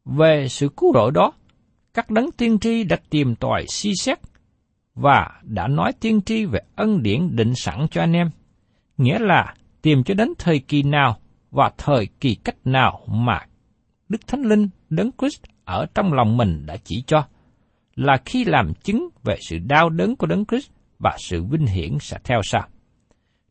Về 0.05 0.47
sự 0.49 0.69
cứu 0.77 0.93
rỗi 0.95 1.11
đó, 1.15 1.33
các 1.95 2.11
đấng 2.11 2.33
tiên 2.33 2.59
tri 2.59 2.85
đã 2.85 2.97
tìm 3.11 3.35
tòi 3.35 3.67
suy 3.69 3.93
xét 4.01 4.19
và 4.95 5.31
đã 5.43 5.69
nói 5.69 5.93
tiên 6.01 6.21
tri 6.23 6.45
về 6.45 6.61
ân 6.77 7.03
điển 7.03 7.37
định 7.37 7.53
sẵn 7.57 7.87
cho 7.91 8.01
anh 8.01 8.13
em, 8.13 8.31
nghĩa 8.97 9.19
là 9.19 9.55
tìm 9.83 10.05
cho 10.05 10.15
đến 10.15 10.29
thời 10.39 10.59
kỳ 10.59 10.83
nào 10.83 11.19
và 11.51 11.71
thời 11.79 12.07
kỳ 12.21 12.35
cách 12.35 12.57
nào 12.65 13.01
mà 13.09 13.41
Đức 14.09 14.27
Thánh 14.27 14.43
Linh 14.43 14.69
Đấng 14.91 15.11
Christ 15.19 15.43
ở 15.65 15.87
trong 15.95 16.13
lòng 16.13 16.37
mình 16.37 16.67
đã 16.67 16.77
chỉ 16.85 17.03
cho, 17.07 17.25
là 17.95 18.17
khi 18.25 18.45
làm 18.45 18.75
chứng 18.75 19.09
về 19.25 19.37
sự 19.49 19.59
đau 19.59 19.91
đớn 19.91 20.17
của 20.17 20.27
Đấng 20.27 20.45
Christ 20.47 20.71
và 20.99 21.17
sự 21.19 21.45
vinh 21.45 21.67
hiển 21.67 21.99
sẽ 22.01 22.19
theo 22.25 22.41
sau. 22.45 22.69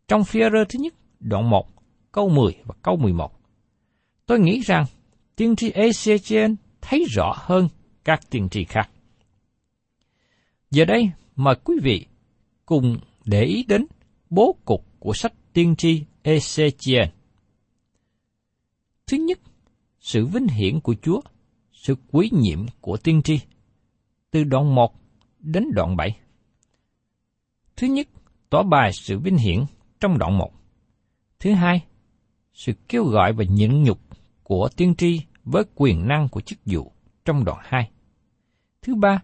Trong 0.07 0.23
phía 0.23 0.49
thứ 0.49 0.79
nhất, 0.79 0.93
đoạn 1.19 1.49
1, 1.49 1.67
câu 2.11 2.29
10 2.29 2.55
và 2.65 2.75
câu 2.81 2.97
11. 2.97 3.31
Tôi 4.25 4.39
nghĩ 4.39 4.59
rằng 4.59 4.85
tiên 5.35 5.55
tri 5.55 5.71
Ezechiel 5.71 6.55
thấy 6.81 7.05
rõ 7.15 7.33
hơn 7.37 7.67
các 8.03 8.29
tiên 8.29 8.49
tri 8.49 8.63
khác. 8.63 8.89
Giờ 10.71 10.85
đây, 10.85 11.11
mời 11.35 11.55
quý 11.63 11.75
vị 11.83 12.05
cùng 12.65 12.99
để 13.25 13.43
ý 13.43 13.63
đến 13.63 13.85
bố 14.29 14.55
cục 14.65 14.85
của 14.99 15.13
sách 15.13 15.33
tiên 15.53 15.75
tri 15.75 16.03
Ezechiel. 16.23 17.07
Thứ 19.07 19.17
nhất, 19.17 19.39
sự 19.99 20.25
vinh 20.25 20.47
hiển 20.47 20.79
của 20.79 20.95
Chúa, 21.01 21.21
sự 21.71 21.95
quý 22.11 22.29
nhiệm 22.33 22.65
của 22.81 22.97
tiên 22.97 23.21
tri. 23.21 23.39
Từ 24.31 24.43
đoạn 24.43 24.75
1 24.75 24.95
đến 25.39 25.63
đoạn 25.75 25.95
7. 25.95 26.17
Thứ 27.75 27.87
nhất, 27.87 28.07
tỏ 28.49 28.63
bài 28.63 28.91
sự 28.93 29.19
vinh 29.19 29.37
hiển 29.37 29.65
trong 29.99 30.17
đoạn 30.17 30.37
1. 30.37 30.51
Thứ 31.39 31.53
hai, 31.53 31.83
sự 32.53 32.73
kêu 32.87 33.03
gọi 33.03 33.33
và 33.33 33.43
nhịn 33.43 33.83
nhục 33.83 33.99
của 34.43 34.69
tiên 34.75 34.95
tri 34.95 35.21
với 35.43 35.63
quyền 35.75 36.07
năng 36.07 36.29
của 36.29 36.41
chức 36.41 36.59
vụ 36.65 36.91
trong 37.25 37.45
đoạn 37.45 37.59
2. 37.63 37.91
Thứ 38.81 38.95
ba, 38.95 39.21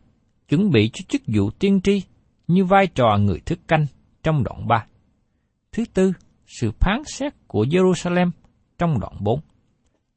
chuẩn 0.50 0.72
bị 0.72 0.90
cho 0.94 1.06
chức 1.08 1.22
vụ 1.28 1.50
tiên 1.50 1.82
tri 1.82 2.02
như 2.48 2.66
vai 2.66 2.88
trò 2.88 3.18
người 3.18 3.40
thức 3.40 3.60
canh 3.68 3.86
trong 4.24 4.44
đoạn 4.44 4.68
3. 4.68 4.86
Thứ 5.72 5.84
tư, 5.94 6.14
sự 6.46 6.72
phán 6.80 7.02
xét 7.06 7.34
của 7.48 7.64
Jerusalem 7.64 8.32
trong 8.78 9.00
đoạn 9.00 9.14
4. 9.20 9.40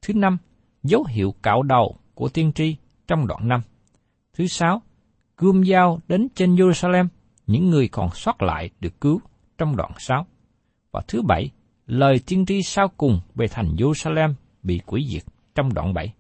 Thứ 0.03 0.15
năm, 0.15 0.39
dấu 0.83 1.05
hiệu 1.05 1.35
cạo 1.43 1.63
đầu 1.63 1.97
của 2.15 2.29
tiên 2.29 2.53
tri 2.53 2.77
trong 3.07 3.27
đoạn 3.27 3.49
5. 3.49 3.61
Thứ 4.33 4.47
sáu, 4.47 4.83
gươm 5.37 5.65
dao 5.65 6.01
đến 6.09 6.29
trên 6.35 6.55
Jerusalem, 6.55 7.09
những 7.47 7.71
người 7.71 7.89
còn 7.89 8.09
sót 8.15 8.43
lại 8.43 8.71
được 8.81 9.01
cứu 9.01 9.21
trong 9.59 9.77
đoạn 9.77 9.93
6. 9.99 10.27
Và 10.93 11.01
thứ 11.09 11.23
bảy, 11.23 11.51
lời 11.87 12.21
tiên 12.27 12.47
tri 12.47 12.63
sau 12.63 12.89
cùng 12.97 13.21
về 13.35 13.47
thành 13.49 13.75
Jerusalem 13.77 14.35
bị 14.63 14.81
quỷ 14.87 15.09
diệt 15.13 15.23
trong 15.55 15.75
đoạn 15.75 15.95
7. 15.95 16.15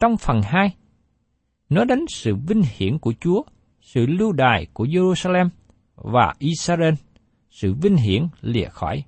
Trong 0.00 0.16
phần 0.16 0.40
2, 0.42 0.76
nói 1.68 1.84
đến 1.84 2.04
sự 2.08 2.34
vinh 2.34 2.62
hiển 2.76 2.98
của 2.98 3.14
Chúa, 3.20 3.42
sự 3.80 4.06
lưu 4.06 4.32
đài 4.32 4.66
của 4.72 4.84
Jerusalem 4.84 5.48
và 5.94 6.34
Israel, 6.38 6.94
sự 7.50 7.74
vinh 7.74 7.96
hiển 7.96 8.28
lìa 8.40 8.68
khỏi. 8.68 9.04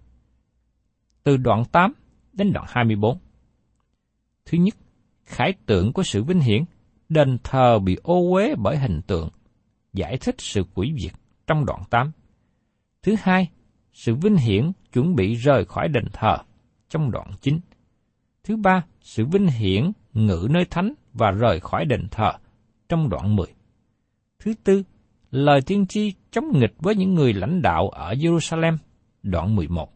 Từ 1.22 1.36
đoạn 1.36 1.64
8 1.72 1.92
đến 2.32 2.52
đoạn 2.52 2.66
24. 2.68 3.18
Thứ 4.46 4.58
nhất, 4.58 4.74
khải 5.24 5.52
tượng 5.66 5.92
của 5.92 6.02
sự 6.02 6.22
vinh 6.22 6.40
hiển, 6.40 6.64
đền 7.08 7.38
thờ 7.44 7.78
bị 7.78 7.96
ô 8.02 8.32
uế 8.32 8.54
bởi 8.58 8.78
hình 8.78 9.00
tượng, 9.06 9.28
giải 9.92 10.18
thích 10.20 10.34
sự 10.38 10.64
quỷ 10.74 10.92
diệt 10.98 11.12
trong 11.46 11.66
đoạn 11.66 11.82
8. 11.90 12.12
Thứ 13.02 13.14
hai, 13.18 13.50
sự 13.92 14.14
vinh 14.14 14.36
hiển 14.36 14.72
chuẩn 14.92 15.14
bị 15.14 15.34
rời 15.34 15.64
khỏi 15.64 15.88
đền 15.88 16.04
thờ 16.12 16.36
trong 16.88 17.10
đoạn 17.10 17.30
9. 17.40 17.60
Thứ 18.44 18.56
ba, 18.56 18.84
sự 19.00 19.24
vinh 19.24 19.46
hiển 19.46 19.92
ngự 20.26 20.48
nơi 20.50 20.64
thánh 20.64 20.94
và 21.14 21.30
rời 21.30 21.60
khỏi 21.60 21.84
đền 21.84 22.08
thờ 22.10 22.32
trong 22.88 23.08
đoạn 23.08 23.36
10. 23.36 23.46
Thứ 24.38 24.54
tư, 24.64 24.82
lời 25.30 25.60
tiên 25.66 25.86
tri 25.86 26.12
chống 26.30 26.58
nghịch 26.58 26.74
với 26.78 26.94
những 26.94 27.14
người 27.14 27.32
lãnh 27.32 27.62
đạo 27.62 27.88
ở 27.88 28.12
Jerusalem, 28.12 28.76
đoạn 29.22 29.56
11. 29.56 29.92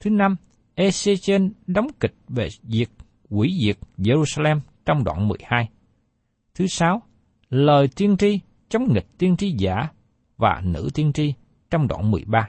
Thứ 0.00 0.10
năm, 0.10 0.36
Ezechiel 0.76 1.50
đóng 1.66 1.86
kịch 2.00 2.14
về 2.28 2.48
việc 2.62 2.90
quỷ 3.28 3.58
diệt 3.62 3.78
Jerusalem 3.98 4.60
trong 4.84 5.04
đoạn 5.04 5.28
12. 5.28 5.68
Thứ 6.54 6.66
sáu, 6.66 7.02
lời 7.50 7.88
tiên 7.96 8.16
tri 8.16 8.40
chống 8.68 8.92
nghịch 8.92 9.06
tiên 9.18 9.36
tri 9.36 9.50
giả 9.50 9.88
và 10.36 10.60
nữ 10.64 10.88
tiên 10.94 11.12
tri 11.12 11.34
trong 11.70 11.88
đoạn 11.88 12.10
13. 12.10 12.48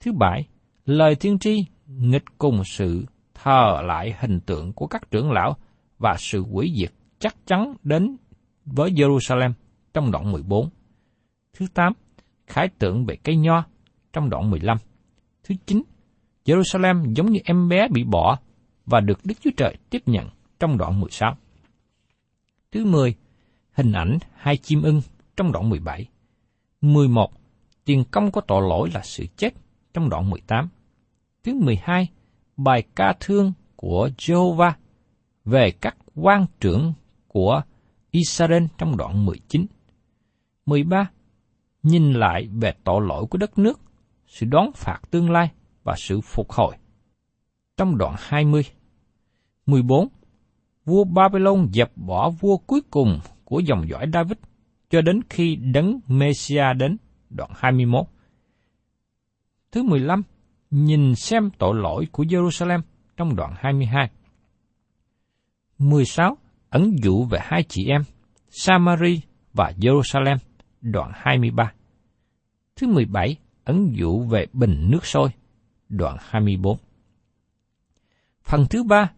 Thứ 0.00 0.12
bảy, 0.12 0.44
lời 0.84 1.14
tiên 1.14 1.38
tri 1.38 1.56
nghịch 1.86 2.24
cùng 2.38 2.62
sự 2.64 3.06
thờ 3.34 3.82
lại 3.84 4.14
hình 4.20 4.40
tượng 4.40 4.72
của 4.72 4.86
các 4.86 5.10
trưởng 5.10 5.32
lão 5.32 5.56
và 6.00 6.16
sự 6.18 6.42
hủy 6.42 6.72
diệt 6.76 6.92
chắc 7.18 7.36
chắn 7.46 7.74
đến 7.82 8.16
với 8.64 8.90
Jerusalem 8.90 9.52
trong 9.94 10.10
đoạn 10.10 10.32
14. 10.32 10.68
Thứ 11.52 11.66
8, 11.74 11.92
khái 12.46 12.68
tượng 12.78 13.06
về 13.06 13.16
cây 13.16 13.36
nho 13.36 13.64
trong 14.12 14.30
đoạn 14.30 14.50
15. 14.50 14.76
Thứ 15.44 15.54
9, 15.66 15.82
Jerusalem 16.44 17.14
giống 17.14 17.32
như 17.32 17.40
em 17.44 17.68
bé 17.68 17.88
bị 17.88 18.04
bỏ 18.04 18.38
và 18.86 19.00
được 19.00 19.18
Đức 19.24 19.34
Chúa 19.40 19.50
Trời 19.56 19.76
tiếp 19.90 20.02
nhận 20.06 20.28
trong 20.58 20.78
đoạn 20.78 21.00
16. 21.00 21.36
Thứ 22.72 22.84
10, 22.84 23.14
hình 23.72 23.92
ảnh 23.92 24.18
hai 24.34 24.56
chim 24.56 24.82
ưng 24.82 25.00
trong 25.36 25.52
đoạn 25.52 25.68
17. 25.68 26.08
11, 26.80 27.30
tiền 27.84 28.04
công 28.10 28.30
của 28.30 28.40
tội 28.40 28.62
lỗi 28.68 28.90
là 28.94 29.00
sự 29.02 29.24
chết 29.36 29.54
trong 29.94 30.08
đoạn 30.08 30.30
18. 30.30 30.68
Thứ 31.44 31.54
12, 31.54 32.08
bài 32.56 32.82
ca 32.96 33.14
thương 33.20 33.52
của 33.76 34.10
Jehovah 34.18 34.72
về 35.44 35.70
các 35.70 35.96
quan 36.14 36.46
trưởng 36.60 36.92
của 37.28 37.62
Israel 38.10 38.64
trong 38.78 38.96
đoạn 38.96 39.26
19. 39.26 39.66
13. 40.66 41.10
Nhìn 41.82 42.12
lại 42.12 42.48
về 42.52 42.72
tội 42.84 43.00
lỗi 43.06 43.26
của 43.30 43.38
đất 43.38 43.58
nước, 43.58 43.80
sự 44.26 44.46
đón 44.46 44.72
phạt 44.74 45.00
tương 45.10 45.30
lai 45.30 45.50
và 45.82 45.94
sự 45.98 46.20
phục 46.20 46.50
hồi. 46.50 46.76
Trong 47.76 47.98
đoạn 47.98 48.14
20. 48.18 48.62
14. 49.66 50.08
Vua 50.84 51.04
Babylon 51.04 51.68
dẹp 51.72 51.96
bỏ 51.96 52.30
vua 52.30 52.56
cuối 52.56 52.80
cùng 52.90 53.20
của 53.44 53.60
dòng 53.60 53.88
dõi 53.88 54.06
David 54.12 54.38
cho 54.90 55.00
đến 55.00 55.20
khi 55.30 55.56
đấng 55.56 56.00
Messiah 56.06 56.76
đến, 56.76 56.96
đoạn 57.30 57.50
21. 57.56 58.06
Thứ 59.72 59.82
15. 59.82 60.22
Nhìn 60.70 61.14
xem 61.14 61.50
tội 61.58 61.74
lỗi 61.74 62.06
của 62.12 62.24
Jerusalem 62.24 62.80
trong 63.16 63.36
đoạn 63.36 63.54
22. 63.56 64.10
16. 65.80 66.36
Ẩn 66.70 66.96
dụ 67.02 67.24
về 67.24 67.38
hai 67.42 67.62
chị 67.68 67.86
em, 67.86 68.02
Samari 68.50 69.20
và 69.52 69.72
Jerusalem, 69.78 70.36
đoạn 70.80 71.10
23. 71.14 71.72
Thứ 72.76 72.86
17. 72.86 73.36
Ẩn 73.64 73.96
dụ 73.96 74.22
về 74.22 74.46
bình 74.52 74.90
nước 74.90 75.06
sôi, 75.06 75.30
đoạn 75.88 76.16
24. 76.20 76.78
Phần 78.42 78.66
thứ 78.70 78.82
ba 78.82 79.12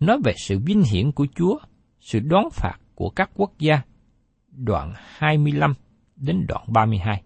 nói 0.00 0.18
về 0.24 0.32
sự 0.36 0.58
vinh 0.58 0.82
hiển 0.82 1.12
của 1.12 1.26
Chúa, 1.34 1.58
sự 2.00 2.20
đoán 2.20 2.48
phạt 2.52 2.78
của 2.94 3.10
các 3.10 3.30
quốc 3.34 3.52
gia, 3.58 3.82
đoạn 4.50 4.92
25 4.96 5.74
đến 6.16 6.46
đoạn 6.48 6.64
32. 6.72 7.22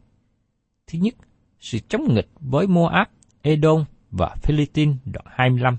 Thứ 0.86 0.98
nhất, 0.98 1.14
sự 1.60 1.78
chống 1.78 2.14
nghịch 2.14 2.28
với 2.40 2.66
Moab, 2.66 3.06
Edom 3.42 3.84
và 4.10 4.36
Philippines, 4.42 4.96
đoạn 5.04 5.26
25. 5.28 5.76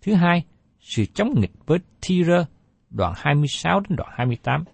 Thứ 0.00 0.14
hai, 0.14 0.44
sự 0.88 1.04
chống 1.14 1.40
nghịch 1.40 1.52
với 1.66 1.78
Tyre, 2.00 2.44
đoạn 2.90 3.12
26 3.16 3.80
đến 3.80 3.96
đoạn 3.96 4.10
28. 4.12 4.64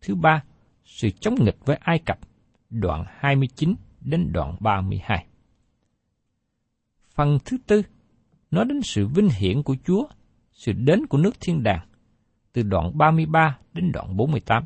Thứ 0.00 0.14
ba, 0.14 0.42
sự 0.84 1.10
chống 1.10 1.34
nghịch 1.44 1.56
với 1.64 1.76
Ai 1.76 1.98
Cập, 1.98 2.18
đoạn 2.70 3.04
29 3.08 3.74
đến 4.00 4.32
đoạn 4.32 4.56
32. 4.60 5.26
Phần 7.14 7.38
thứ 7.44 7.56
tư, 7.66 7.82
nói 8.50 8.64
đến 8.68 8.82
sự 8.82 9.06
vinh 9.06 9.28
hiển 9.28 9.62
của 9.62 9.76
Chúa, 9.84 10.06
sự 10.52 10.72
đến 10.72 11.06
của 11.06 11.18
nước 11.18 11.40
thiên 11.40 11.62
đàng, 11.62 11.86
từ 12.52 12.62
đoạn 12.62 12.98
33 12.98 13.58
đến 13.72 13.92
đoạn 13.92 14.16
48. 14.16 14.64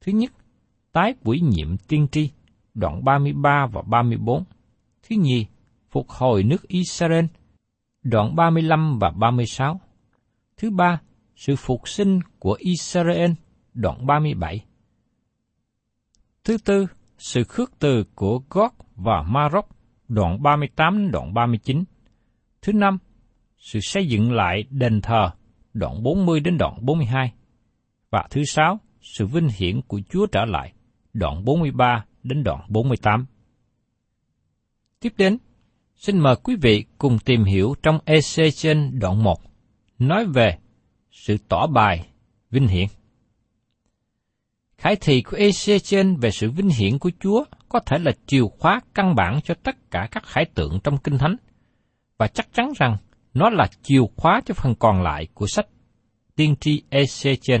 Thứ 0.00 0.12
nhất, 0.12 0.32
tái 0.92 1.14
quỷ 1.24 1.40
nhiệm 1.40 1.76
tiên 1.76 2.06
tri, 2.12 2.30
đoạn 2.74 3.04
33 3.04 3.66
và 3.72 3.82
34. 3.82 4.44
Thứ 5.02 5.16
nhì, 5.16 5.46
phục 5.90 6.10
hồi 6.10 6.42
nước 6.42 6.68
Israel, 6.68 7.24
đoạn 8.02 8.36
35 8.36 8.98
và 8.98 9.10
36. 9.10 9.80
Thứ 10.62 10.70
ba, 10.70 11.00
sự 11.36 11.56
phục 11.56 11.88
sinh 11.88 12.20
của 12.38 12.56
Israel, 12.58 13.30
đoạn 13.74 14.06
37. 14.06 14.64
Thứ 16.44 16.58
tư, 16.64 16.86
sự 17.18 17.44
khước 17.44 17.72
từ 17.78 18.04
của 18.14 18.42
Gog 18.50 18.72
và 18.96 19.22
Maroc, 19.22 19.68
đoạn 20.08 20.42
38 20.42 20.98
đến 20.98 21.10
đoạn 21.10 21.34
39. 21.34 21.84
Thứ 22.62 22.72
năm, 22.72 22.98
sự 23.58 23.80
xây 23.82 24.06
dựng 24.06 24.32
lại 24.32 24.64
đền 24.70 25.00
thờ, 25.00 25.30
đoạn 25.74 26.02
40 26.02 26.40
đến 26.40 26.58
đoạn 26.58 26.78
42. 26.80 27.32
Và 28.10 28.26
thứ 28.30 28.44
sáu, 28.44 28.80
sự 29.00 29.26
vinh 29.26 29.48
hiển 29.56 29.80
của 29.82 30.00
Chúa 30.10 30.26
trở 30.26 30.44
lại, 30.44 30.72
đoạn 31.12 31.44
43 31.44 32.04
đến 32.22 32.44
đoạn 32.44 32.60
48. 32.68 33.26
Tiếp 35.00 35.12
đến, 35.16 35.38
xin 35.96 36.18
mời 36.18 36.36
quý 36.36 36.56
vị 36.56 36.84
cùng 36.98 37.18
tìm 37.24 37.44
hiểu 37.44 37.74
trong 37.82 37.98
EC 38.04 38.54
trên 38.54 38.98
đoạn 38.98 39.22
1, 39.22 39.51
nói 40.08 40.26
về 40.26 40.58
sự 41.10 41.36
tỏ 41.48 41.66
bài 41.66 42.06
vinh 42.50 42.68
hiển. 42.68 42.86
Khải 44.78 44.96
thị 44.96 45.22
của 45.22 45.36
EC 45.36 45.82
trên 45.84 46.16
về 46.16 46.30
sự 46.30 46.50
vinh 46.50 46.68
hiển 46.68 46.98
của 46.98 47.10
Chúa 47.20 47.44
có 47.68 47.80
thể 47.86 47.98
là 47.98 48.12
chìa 48.26 48.42
khóa 48.58 48.80
căn 48.94 49.14
bản 49.14 49.40
cho 49.44 49.54
tất 49.62 49.90
cả 49.90 50.08
các 50.10 50.26
khải 50.26 50.44
tượng 50.44 50.78
trong 50.84 50.98
Kinh 50.98 51.18
Thánh, 51.18 51.36
và 52.18 52.26
chắc 52.26 52.48
chắn 52.52 52.72
rằng 52.76 52.96
nó 53.34 53.50
là 53.50 53.66
chìa 53.82 54.00
khóa 54.16 54.40
cho 54.46 54.54
phần 54.54 54.74
còn 54.74 55.02
lại 55.02 55.26
của 55.34 55.46
sách 55.48 55.66
tiên 56.36 56.54
tri 56.60 56.82
EC 56.90 57.38
trên. 57.42 57.60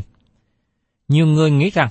Nhiều 1.08 1.26
người 1.26 1.50
nghĩ 1.50 1.70
rằng 1.70 1.88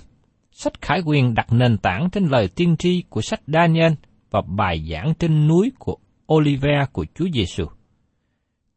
sách 0.51 0.81
khải 0.81 1.01
quyền 1.05 1.33
đặt 1.33 1.47
nền 1.51 1.77
tảng 1.77 2.09
trên 2.11 2.25
lời 2.25 2.49
tiên 2.55 2.75
tri 2.77 3.03
của 3.09 3.21
sách 3.21 3.41
Daniel 3.47 3.93
và 4.31 4.41
bài 4.41 4.87
giảng 4.91 5.13
trên 5.19 5.47
núi 5.47 5.71
của 5.79 5.97
Oliver 6.33 6.89
của 6.91 7.05
Chúa 7.15 7.27
Giêsu. 7.33 7.65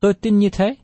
Tôi 0.01 0.15
tin 0.15 0.39
như 0.39 0.51
thế. 0.51 0.75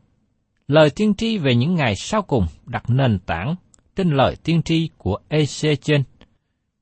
Lời 0.70 0.90
tiên 0.90 1.14
tri 1.14 1.38
về 1.38 1.54
những 1.54 1.74
ngày 1.74 1.96
sau 1.96 2.22
cùng 2.22 2.46
đặt 2.66 2.90
nền 2.90 3.18
tảng 3.18 3.54
trên 3.96 4.10
lời 4.10 4.36
tiên 4.44 4.62
tri 4.62 4.88
của 4.98 5.18
EC 5.28 5.80
trên. 5.82 6.02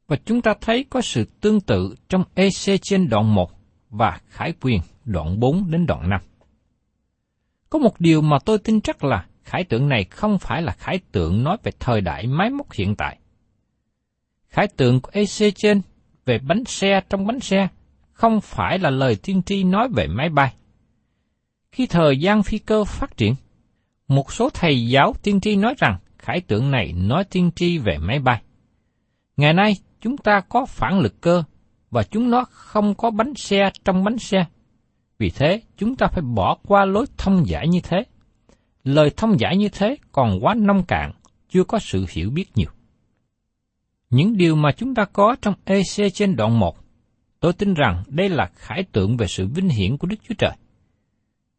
Và 0.08 0.16
chúng 0.24 0.42
ta 0.42 0.54
thấy 0.60 0.84
có 0.90 1.00
sự 1.00 1.24
tương 1.40 1.60
tự 1.60 1.94
trong 2.08 2.24
EC 2.34 2.80
trên 2.82 3.08
đoạn 3.08 3.34
1 3.34 3.50
và 3.90 4.18
Khải 4.28 4.52
quyền 4.60 4.80
đoạn 5.04 5.40
4 5.40 5.70
đến 5.70 5.86
đoạn 5.86 6.10
5. 6.10 6.20
Có 7.70 7.78
một 7.78 8.00
điều 8.00 8.20
mà 8.20 8.38
tôi 8.44 8.58
tin 8.58 8.80
chắc 8.80 9.04
là 9.04 9.26
khải 9.44 9.64
tượng 9.64 9.88
này 9.88 10.04
không 10.04 10.38
phải 10.38 10.62
là 10.62 10.72
khải 10.72 11.00
tượng 11.12 11.44
nói 11.44 11.56
về 11.62 11.72
thời 11.80 12.00
đại 12.00 12.26
máy 12.26 12.50
móc 12.50 12.72
hiện 12.72 12.94
tại. 12.96 13.18
Khải 14.48 14.68
tượng 14.76 15.00
của 15.00 15.10
EC 15.12 15.54
trên 15.56 15.80
về 16.24 16.38
bánh 16.38 16.64
xe 16.64 17.00
trong 17.10 17.26
bánh 17.26 17.40
xe 17.40 17.68
không 18.12 18.40
phải 18.40 18.78
là 18.78 18.90
lời 18.90 19.16
tiên 19.22 19.42
tri 19.42 19.64
nói 19.64 19.88
về 19.96 20.06
máy 20.06 20.28
bay. 20.28 20.54
Khi 21.72 21.86
thời 21.86 22.18
gian 22.20 22.42
phi 22.42 22.58
cơ 22.58 22.84
phát 22.84 23.16
triển, 23.16 23.34
một 24.08 24.32
số 24.32 24.50
thầy 24.54 24.88
giáo 24.88 25.14
tiên 25.22 25.40
tri 25.40 25.56
nói 25.56 25.74
rằng 25.78 25.98
khải 26.18 26.40
tượng 26.40 26.70
này 26.70 26.92
nói 26.92 27.24
tiên 27.24 27.50
tri 27.56 27.78
về 27.78 27.98
máy 27.98 28.18
bay. 28.18 28.42
Ngày 29.36 29.52
nay, 29.52 29.76
chúng 30.00 30.16
ta 30.16 30.40
có 30.48 30.66
phản 30.66 30.98
lực 30.98 31.20
cơ 31.20 31.42
và 31.90 32.02
chúng 32.02 32.30
nó 32.30 32.44
không 32.50 32.94
có 32.94 33.10
bánh 33.10 33.34
xe 33.34 33.70
trong 33.84 34.04
bánh 34.04 34.18
xe. 34.18 34.46
Vì 35.18 35.30
thế, 35.30 35.62
chúng 35.76 35.96
ta 35.96 36.06
phải 36.06 36.22
bỏ 36.22 36.56
qua 36.66 36.84
lối 36.84 37.06
thông 37.16 37.46
giải 37.46 37.68
như 37.68 37.80
thế. 37.82 38.04
Lời 38.84 39.10
thông 39.16 39.40
giải 39.40 39.56
như 39.56 39.68
thế 39.68 39.96
còn 40.12 40.38
quá 40.40 40.54
nông 40.54 40.84
cạn, 40.84 41.12
chưa 41.48 41.64
có 41.64 41.78
sự 41.78 42.06
hiểu 42.10 42.30
biết 42.30 42.44
nhiều. 42.54 42.70
Những 44.10 44.36
điều 44.36 44.56
mà 44.56 44.72
chúng 44.72 44.94
ta 44.94 45.04
có 45.04 45.36
trong 45.42 45.54
EC 45.64 46.14
trên 46.14 46.36
đoạn 46.36 46.58
1, 46.58 46.76
tôi 47.40 47.52
tin 47.52 47.74
rằng 47.74 48.02
đây 48.06 48.28
là 48.28 48.50
khải 48.54 48.84
tượng 48.92 49.16
về 49.16 49.26
sự 49.26 49.46
vinh 49.46 49.68
hiển 49.68 49.96
của 49.96 50.06
Đức 50.06 50.16
Chúa 50.28 50.34
Trời. 50.38 50.52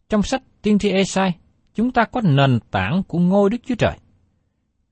Trong 0.09 0.23
sách 0.23 0.43
Tiên 0.62 0.79
tri 0.79 0.89
Esai, 0.89 1.33
chúng 1.75 1.91
ta 1.91 2.05
có 2.05 2.21
nền 2.21 2.60
tảng 2.71 3.03
của 3.08 3.19
ngôi 3.19 3.49
Đức 3.49 3.58
Chúa 3.65 3.75
Trời. 3.75 3.97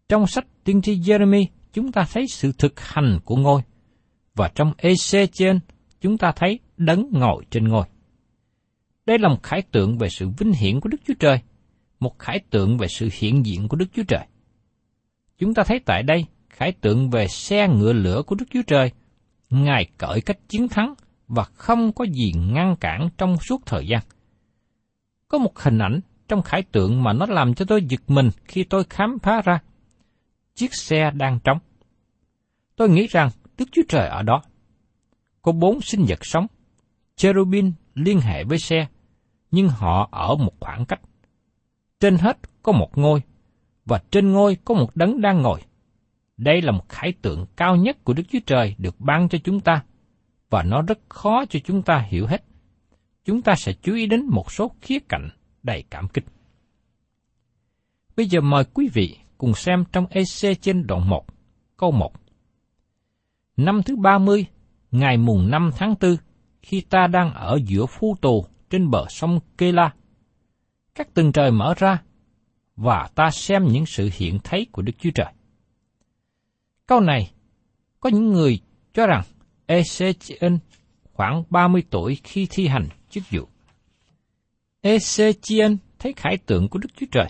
Trong 0.10 0.28
sách 0.28 0.46
Tiên 0.63 0.82
tri 0.82 1.00
Jeremy, 1.00 1.46
chúng 1.74 1.92
ta 1.92 2.06
thấy 2.13 2.28
sự 2.28 2.52
thực 2.58 2.80
hành 2.80 3.20
của 3.26 3.36
ngôi. 3.36 3.62
Và 4.36 4.52
trong 4.56 4.74
EC 4.78 5.32
trên, 5.34 5.60
chúng 6.02 6.18
ta 6.18 6.32
thấy 6.32 6.60
đấng 6.78 7.10
ngồi 7.12 7.46
trên 7.50 7.68
ngôi. 7.68 7.86
Đây 9.06 9.20
là 9.20 9.30
một 9.30 9.44
khải 9.44 9.62
tượng 9.62 9.98
về 9.98 10.10
sự 10.10 10.30
vinh 10.38 10.54
hiển 10.54 10.80
của 10.80 10.90
Đức 10.90 10.98
Chúa 11.08 11.13
Trời, 11.20 11.40
một 12.00 12.20
khải 12.20 12.40
tượng 12.50 12.78
về 12.78 12.88
sự 12.88 13.10
hiện 13.13 13.46
diện 13.46 13.68
của 13.68 13.78
Đức 13.78 13.86
Chúa 13.94 14.04
Trời. 14.08 14.26
Chúng 15.38 15.54
ta 15.54 15.63
thấy 15.63 15.80
tại 15.80 16.04
đây 16.04 16.26
khải 16.50 16.72
tượng 16.72 17.10
về 17.10 17.28
xe 17.28 17.68
ngựa 17.68 17.94
lửa 17.94 18.22
của 18.28 18.36
Đức 18.36 18.46
Chúa 18.54 18.62
Trời, 18.68 18.92
Ngài 19.50 19.86
cởi 19.98 20.22
cách 20.22 20.38
chiến 20.50 20.68
thắng 20.68 20.94
và 21.28 21.44
không 21.44 21.92
có 21.92 22.06
gì 22.06 22.32
ngăn 22.36 22.76
cản 22.76 23.10
trong 23.18 23.38
suốt 23.38 23.66
thời 23.66 23.88
gian. 23.88 24.02
Có 25.28 25.38
một 25.38 25.60
hình 25.60 25.78
ảnh 25.80 26.00
trong 26.28 26.42
khải 26.42 26.63
tượng 26.63 27.04
mà 27.04 27.13
nó 27.13 27.26
làm 27.26 27.54
cho 27.54 27.66
tôi 27.66 27.84
giật 27.90 28.02
mình 28.08 28.30
khi 28.46 28.63
tôi 28.63 28.84
khám 28.90 29.20
phá 29.20 29.42
ra. 29.46 29.60
Chiếc 30.56 30.74
xe 30.74 31.12
đang 31.12 31.40
trống. 31.40 31.60
Tôi 32.76 32.90
nghĩ 32.90 33.08
rằng 33.08 33.30
Đức 33.58 33.66
Chúa 33.72 33.82
Trời 33.90 34.08
ở 34.08 34.24
đó. 34.24 34.42
Có 35.42 35.52
bốn 35.52 35.82
sinh 35.82 36.06
vật 36.08 36.20
sống. 36.22 36.48
Cherubin 37.16 37.72
liên 37.96 38.20
hệ 38.20 38.44
với 38.44 38.60
xe, 38.60 38.88
nhưng 39.52 39.70
họ 39.70 40.10
ở 40.12 40.36
một 40.36 40.54
khoảng 40.60 40.86
cách. 40.86 41.02
Trên 42.00 42.18
hết 42.18 42.38
có 42.63 42.72
một 42.72 42.98
ngôi, 42.98 43.22
và 43.86 44.02
trên 44.12 44.32
ngôi 44.32 44.58
có 44.66 44.74
một 44.74 44.96
đấng 44.96 45.22
đang 45.22 45.42
ngồi. 45.42 45.62
Đây 46.38 46.62
là 46.62 46.72
một 46.72 46.90
khải 46.90 47.13
tượng 47.22 47.46
cao 47.56 47.76
nhất 47.76 47.98
của 48.04 48.13
Đức 48.13 48.24
Chúa 48.30 48.40
Trời 48.46 48.76
được 48.78 49.00
ban 49.00 49.30
cho 49.30 49.38
chúng 49.44 49.60
ta, 49.60 49.84
và 50.50 50.63
nó 50.63 50.82
rất 50.82 51.00
khó 51.10 51.46
cho 51.50 51.60
chúng 51.63 51.82
ta 51.82 52.06
hiểu 52.10 52.28
hết. 52.28 52.44
Chúng 53.26 53.42
ta 53.42 53.56
sẽ 53.56 53.74
chú 53.74 53.96
ý 53.96 54.06
đến 54.06 54.26
một 54.26 54.52
số 54.52 54.72
khía 54.82 55.00
cạnh 55.10 55.30
đầy 55.67 55.84
cảm 55.89 56.08
kích. 56.08 56.23
Bây 58.15 58.25
giờ 58.25 58.41
mời 58.41 58.63
quý 58.73 58.89
vị 58.93 59.17
cùng 59.38 59.53
xem 59.53 59.84
trong 59.91 60.06
EC 60.10 60.62
trên 60.62 60.88
đoạn 60.88 61.10
1, 61.10 61.25
câu 61.77 61.91
1. 61.91 62.13
Năm 63.58 63.84
thứ 63.86 63.95
30, 63.95 64.45
ngày 64.91 65.17
mùng 65.17 65.49
5 65.51 65.71
tháng 65.77 65.95
4, 66.01 66.15
khi 66.62 66.82
ta 66.82 67.08
đang 67.08 67.34
ở 67.34 67.60
giữa 67.65 67.86
phu 67.86 68.15
tù 68.21 68.45
trên 68.69 68.89
bờ 68.89 69.06
sông 69.10 69.39
Kê 69.58 69.71
La, 69.71 69.93
các 70.95 71.13
tầng 71.13 71.32
trời 71.32 71.51
mở 71.51 71.73
ra, 71.77 72.01
và 72.75 73.10
ta 73.15 73.30
xem 73.32 73.65
những 73.67 73.86
sự 73.86 74.10
hiện 74.13 74.39
thấy 74.43 74.67
của 74.71 74.82
Đức 74.82 74.93
Chúa 74.99 75.12
Trời. 75.15 75.34
Câu 76.86 76.99
này, 76.99 77.32
có 77.99 78.10
những 78.10 78.32
người 78.32 78.60
cho 78.93 79.08
rằng 79.08 79.23
EC 79.65 80.15
khoảng 81.13 81.43
30 81.49 81.84
tuổi 81.89 82.17
khi 82.23 82.47
thi 82.49 82.67
hành 82.67 82.88
chức 83.10 83.23
vụ. 83.32 83.47
Ezechiel 84.82 85.78
thấy 86.00 86.13
khải 86.13 86.38
tượng 86.38 86.70
của 86.70 86.80
Đức 86.80 86.90
Chúa 87.00 87.06
Trời. 87.12 87.28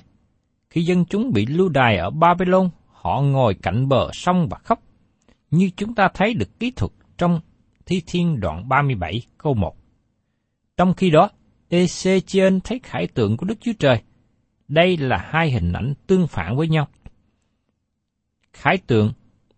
Khi 0.70 0.82
dân 0.82 1.06
chúng 1.06 1.32
bị 1.34 1.46
lưu 1.46 1.70
đày 1.70 1.98
ở 1.98 2.10
Babylon, 2.10 2.70
họ 2.88 3.22
ngồi 3.22 3.54
cạnh 3.54 3.88
bờ 3.88 4.10
sông 4.14 4.48
và 4.50 4.58
khóc, 4.58 4.84
như 5.52 5.70
chúng 5.78 5.96
ta 5.96 6.10
thấy 6.14 6.34
được 6.34 6.60
kỹ 6.60 6.72
thuật 6.72 6.92
trong 7.18 7.40
Thi 7.86 8.02
Thiên 8.08 8.40
đoạn 8.40 8.70
37 8.70 9.22
câu 9.38 9.54
1. 9.54 9.76
Trong 10.78 10.94
khi 10.94 11.10
đó, 11.10 11.30
Ezechiel 11.70 12.60
thấy 12.64 12.80
khải 12.84 13.08
tượng 13.08 13.38
của 13.38 13.46
Đức 13.46 13.56
Chúa 13.62 13.74
Trời. 13.80 14.02
Đây 14.68 14.98
là 14.98 15.18
hai 15.32 15.52
hình 15.52 15.74
ảnh 15.74 15.94
tương 16.08 16.28
phản 16.28 16.58
với 16.58 16.68
nhau. 16.68 16.88
Khải 18.54 18.78
tượng 18.78 19.14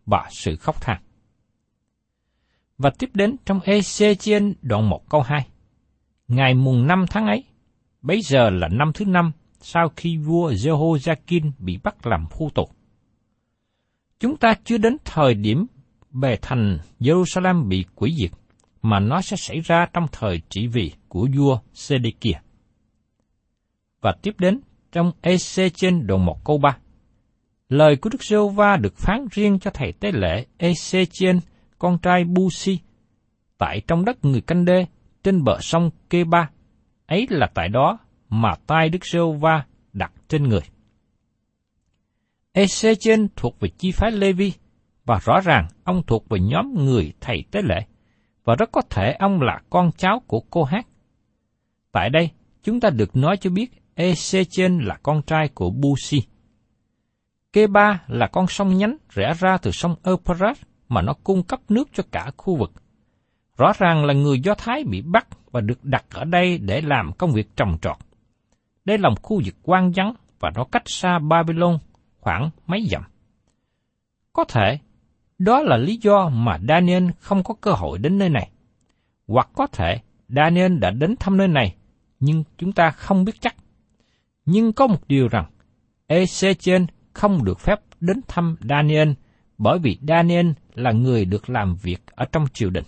và 0.06 0.28
sự 0.32 0.56
khóc 0.56 0.82
than. 0.82 1.02
Và 2.78 2.90
tiếp 3.00 3.10
đến 3.14 3.36
trong 3.46 3.60
Ezechiel 3.60 4.54
đoạn 4.62 4.90
1 4.90 5.10
câu 5.10 5.22
2. 5.22 5.48
Ngày 6.28 6.54
mùng 6.54 6.88
5 6.88 7.06
tháng 7.10 7.28
ấy, 7.28 7.44
bấy 8.02 8.22
giờ 8.22 8.50
là 8.50 8.68
năm 8.68 8.92
thứ 8.94 9.06
năm 9.06 9.32
sau 9.62 9.90
khi 9.96 10.18
vua 10.18 10.52
Jehoiakim 10.52 11.52
bị 11.60 11.80
bắt 11.84 12.08
làm 12.08 12.26
phu 12.32 12.50
tù. 12.50 12.70
Chúng 14.20 14.38
ta 14.38 14.54
chưa 14.64 14.78
đến 14.78 14.98
thời 15.06 15.34
điểm 15.34 15.66
bề 16.12 16.38
thành 16.42 16.78
Jerusalem 17.00 17.68
bị 17.68 17.86
quỷ 17.96 18.16
diệt, 18.20 18.32
mà 18.82 19.00
nó 19.00 19.22
sẽ 19.22 19.38
xảy 19.38 19.60
ra 19.60 19.88
trong 19.94 20.06
thời 20.12 20.42
trị 20.50 20.68
vì 20.68 20.92
của 21.08 21.28
vua 21.38 21.60
Sê-đê-kia. 21.74 22.40
Và 24.02 24.16
tiếp 24.22 24.36
đến 24.38 24.60
trong 24.92 25.12
EC 25.22 25.74
trên 25.76 26.08
đoạn 26.08 26.26
1 26.26 26.46
câu 26.46 26.58
3. 26.58 26.78
Lời 27.70 27.96
của 27.96 28.10
Đức 28.10 28.24
giê 28.24 28.38
va 28.56 28.78
được 28.78 28.98
phán 28.98 29.28
riêng 29.32 29.60
cho 29.60 29.72
thầy 29.74 29.92
tế 29.92 30.12
lễ 30.12 30.46
Ezechiel, 30.60 31.40
con 31.80 31.98
trai 32.02 32.24
Busi, 32.24 32.80
tại 33.58 33.82
trong 33.88 34.06
đất 34.06 34.26
người 34.26 34.42
canh 34.42 34.66
đê, 34.66 34.86
trên 35.24 35.44
bờ 35.44 35.58
sông 35.62 35.90
Kê-ba. 36.10 36.50
Ấy 37.10 37.28
là 37.30 37.48
tại 37.54 37.70
đó 37.70 38.00
mà 38.30 38.56
tai 38.68 38.90
Đức 38.90 39.06
giê 39.06 39.20
va 39.40 39.66
đặt 39.94 40.12
trên 40.28 40.44
người. 40.44 40.62
Ezechiel 42.54 43.28
thuộc 43.36 43.60
về 43.60 43.70
chi 43.78 43.92
phái 43.92 44.12
Levi, 44.12 44.54
và 45.06 45.20
rõ 45.26 45.40
ràng 45.44 45.68
ông 45.84 46.04
thuộc 46.08 46.30
về 46.30 46.40
nhóm 46.40 46.86
người 46.86 47.14
thầy 47.22 47.44
tế 47.52 47.62
lễ, 47.62 47.86
và 48.44 48.56
rất 48.56 48.72
có 48.72 48.82
thể 48.90 49.16
ông 49.20 49.42
là 49.42 49.62
con 49.70 49.92
cháu 49.98 50.22
của 50.28 50.40
cô 50.40 50.64
hát. 50.64 50.88
Tại 51.92 52.10
đây, 52.10 52.30
chúng 52.64 52.80
ta 52.80 52.90
được 52.90 53.16
nói 53.16 53.38
cho 53.38 53.50
biết 53.50 53.72
Ezechiel 53.96 54.86
là 54.86 54.98
con 55.04 55.22
trai 55.22 55.48
của 55.48 55.70
Busi. 55.70 56.22
Kê-ba 57.54 58.04
là 58.08 58.28
con 58.28 58.48
sông 58.48 58.78
nhánh 58.78 58.98
rẽ 59.10 59.34
ra 59.40 59.58
từ 59.62 59.72
sông 59.72 59.96
Euphrates 60.04 60.64
mà 60.90 61.02
nó 61.02 61.14
cung 61.24 61.44
cấp 61.44 61.60
nước 61.70 61.90
cho 61.94 62.04
cả 62.12 62.32
khu 62.38 62.56
vực. 62.56 62.72
Rõ 63.60 63.74
ràng 63.78 64.06
là 64.06 64.14
người 64.14 64.40
Do 64.40 64.54
Thái 64.54 64.84
bị 64.84 65.02
bắt 65.02 65.28
và 65.52 65.62
được 65.62 65.86
đặt 65.86 66.06
ở 66.10 66.24
đây 66.24 66.58
để 66.58 66.82
làm 66.82 67.12
công 67.14 67.32
việc 67.32 67.56
trồng 67.56 67.78
trọt. 67.82 67.98
Đây 68.86 68.98
là 68.98 69.10
một 69.10 69.22
khu 69.22 69.42
vực 69.46 69.56
quan 69.64 69.92
vắng 69.96 70.14
và 70.40 70.52
nó 70.56 70.64
cách 70.72 70.84
xa 70.86 71.20
Babylon 71.20 71.78
khoảng 72.20 72.50
mấy 72.68 72.88
dặm. 72.92 73.04
Có 74.34 74.44
thể, 74.44 74.80
đó 75.38 75.62
là 75.62 75.78
lý 75.78 76.00
do 76.02 76.30
mà 76.30 76.60
Daniel 76.68 77.10
không 77.20 77.44
có 77.44 77.54
cơ 77.62 77.72
hội 77.72 77.98
đến 78.00 78.18
nơi 78.18 78.30
này. 78.30 78.50
Hoặc 79.28 79.50
có 79.54 79.68
thể 79.68 80.00
Daniel 80.30 80.78
đã 80.78 80.92
đến 80.92 81.16
thăm 81.20 81.38
nơi 81.38 81.48
này, 81.48 81.76
nhưng 82.20 82.44
chúng 82.58 82.72
ta 82.72 82.90
không 82.90 83.26
biết 83.26 83.42
chắc. 83.42 83.56
Nhưng 84.46 84.74
có 84.74 84.88
một 84.88 85.08
điều 85.08 85.28
rằng, 85.28 85.46
Ezechen 86.08 86.86
không 87.14 87.46
được 87.46 87.60
phép 87.60 87.80
đến 88.00 88.22
thăm 88.28 88.56
Daniel 88.70 89.12
bởi 89.58 89.80
vì 89.80 89.98
Daniel 90.08 90.52
là 90.74 90.92
người 90.92 91.26
được 91.26 91.50
làm 91.50 91.76
việc 91.76 92.02
ở 92.16 92.26
trong 92.32 92.46
triều 92.54 92.70
đình. 92.70 92.86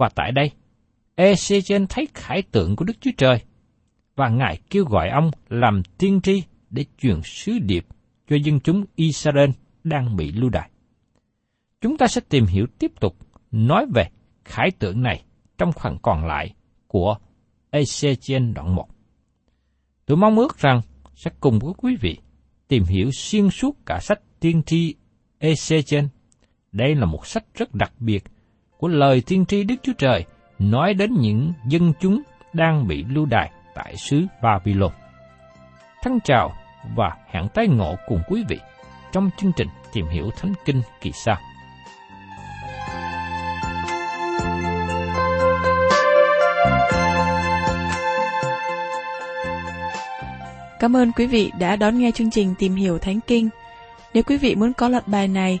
Và 0.00 0.08
tại 0.14 0.32
đây, 0.32 0.50
Ezechiel 1.16 1.86
thấy 1.88 2.08
khải 2.14 2.42
tượng 2.42 2.76
của 2.76 2.84
Đức 2.84 2.92
Chúa 3.00 3.10
Trời 3.16 3.42
và 4.16 4.28
Ngài 4.28 4.58
kêu 4.70 4.84
gọi 4.84 5.08
ông 5.08 5.30
làm 5.48 5.82
tiên 5.98 6.20
tri 6.22 6.42
để 6.70 6.84
truyền 6.98 7.20
sứ 7.24 7.58
điệp 7.58 7.86
cho 8.28 8.36
dân 8.36 8.60
chúng 8.60 8.84
Israel 8.94 9.50
đang 9.84 10.16
bị 10.16 10.32
lưu 10.32 10.50
đày. 10.50 10.70
Chúng 11.80 11.96
ta 11.96 12.06
sẽ 12.06 12.20
tìm 12.28 12.46
hiểu 12.46 12.66
tiếp 12.78 12.92
tục 13.00 13.16
nói 13.50 13.86
về 13.94 14.08
khải 14.44 14.70
tượng 14.70 15.02
này 15.02 15.22
trong 15.58 15.72
phần 15.72 15.96
còn 16.02 16.26
lại 16.26 16.54
của 16.86 17.16
Ezechiel 17.70 18.54
đoạn 18.54 18.74
1. 18.74 18.88
Tôi 20.06 20.16
mong 20.16 20.36
ước 20.36 20.58
rằng 20.58 20.80
sẽ 21.14 21.30
cùng 21.40 21.58
với 21.58 21.72
quý 21.76 21.96
vị 22.00 22.18
tìm 22.68 22.84
hiểu 22.84 23.10
xuyên 23.12 23.50
suốt 23.50 23.76
cả 23.86 23.98
sách 24.00 24.20
tiên 24.40 24.62
tri 24.62 24.94
Ezechiel. 25.40 26.08
Đây 26.72 26.94
là 26.94 27.06
một 27.06 27.26
sách 27.26 27.44
rất 27.54 27.74
đặc 27.74 27.92
biệt 27.98 28.24
của 28.80 28.88
lời 28.88 29.22
tiên 29.26 29.46
tri 29.46 29.64
Đức 29.64 29.74
Chúa 29.82 29.92
Trời 29.98 30.24
nói 30.58 30.94
đến 30.94 31.14
những 31.20 31.52
dân 31.66 31.92
chúng 32.00 32.22
đang 32.52 32.88
bị 32.88 33.04
lưu 33.04 33.26
đày 33.26 33.50
tại 33.74 33.96
xứ 33.96 34.26
Babylon. 34.42 34.92
Thân 36.02 36.18
chào 36.24 36.52
và 36.96 37.16
hẹn 37.30 37.48
tái 37.54 37.68
ngộ 37.68 37.96
cùng 38.08 38.20
quý 38.28 38.44
vị 38.48 38.58
trong 39.12 39.30
chương 39.36 39.52
trình 39.56 39.68
Tìm 39.92 40.06
hiểu 40.06 40.30
Thánh 40.36 40.52
Kinh 40.64 40.82
kỳ 41.00 41.12
sau. 41.12 41.36
Cảm 50.80 50.96
ơn 50.96 51.12
quý 51.12 51.26
vị 51.26 51.52
đã 51.58 51.76
đón 51.76 51.98
nghe 51.98 52.10
chương 52.10 52.30
trình 52.30 52.54
Tìm 52.58 52.74
hiểu 52.74 52.98
Thánh 52.98 53.20
Kinh. 53.26 53.48
Nếu 54.14 54.22
quý 54.22 54.36
vị 54.36 54.54
muốn 54.54 54.72
có 54.72 54.88
loạt 54.88 55.08
bài 55.08 55.28
này, 55.28 55.60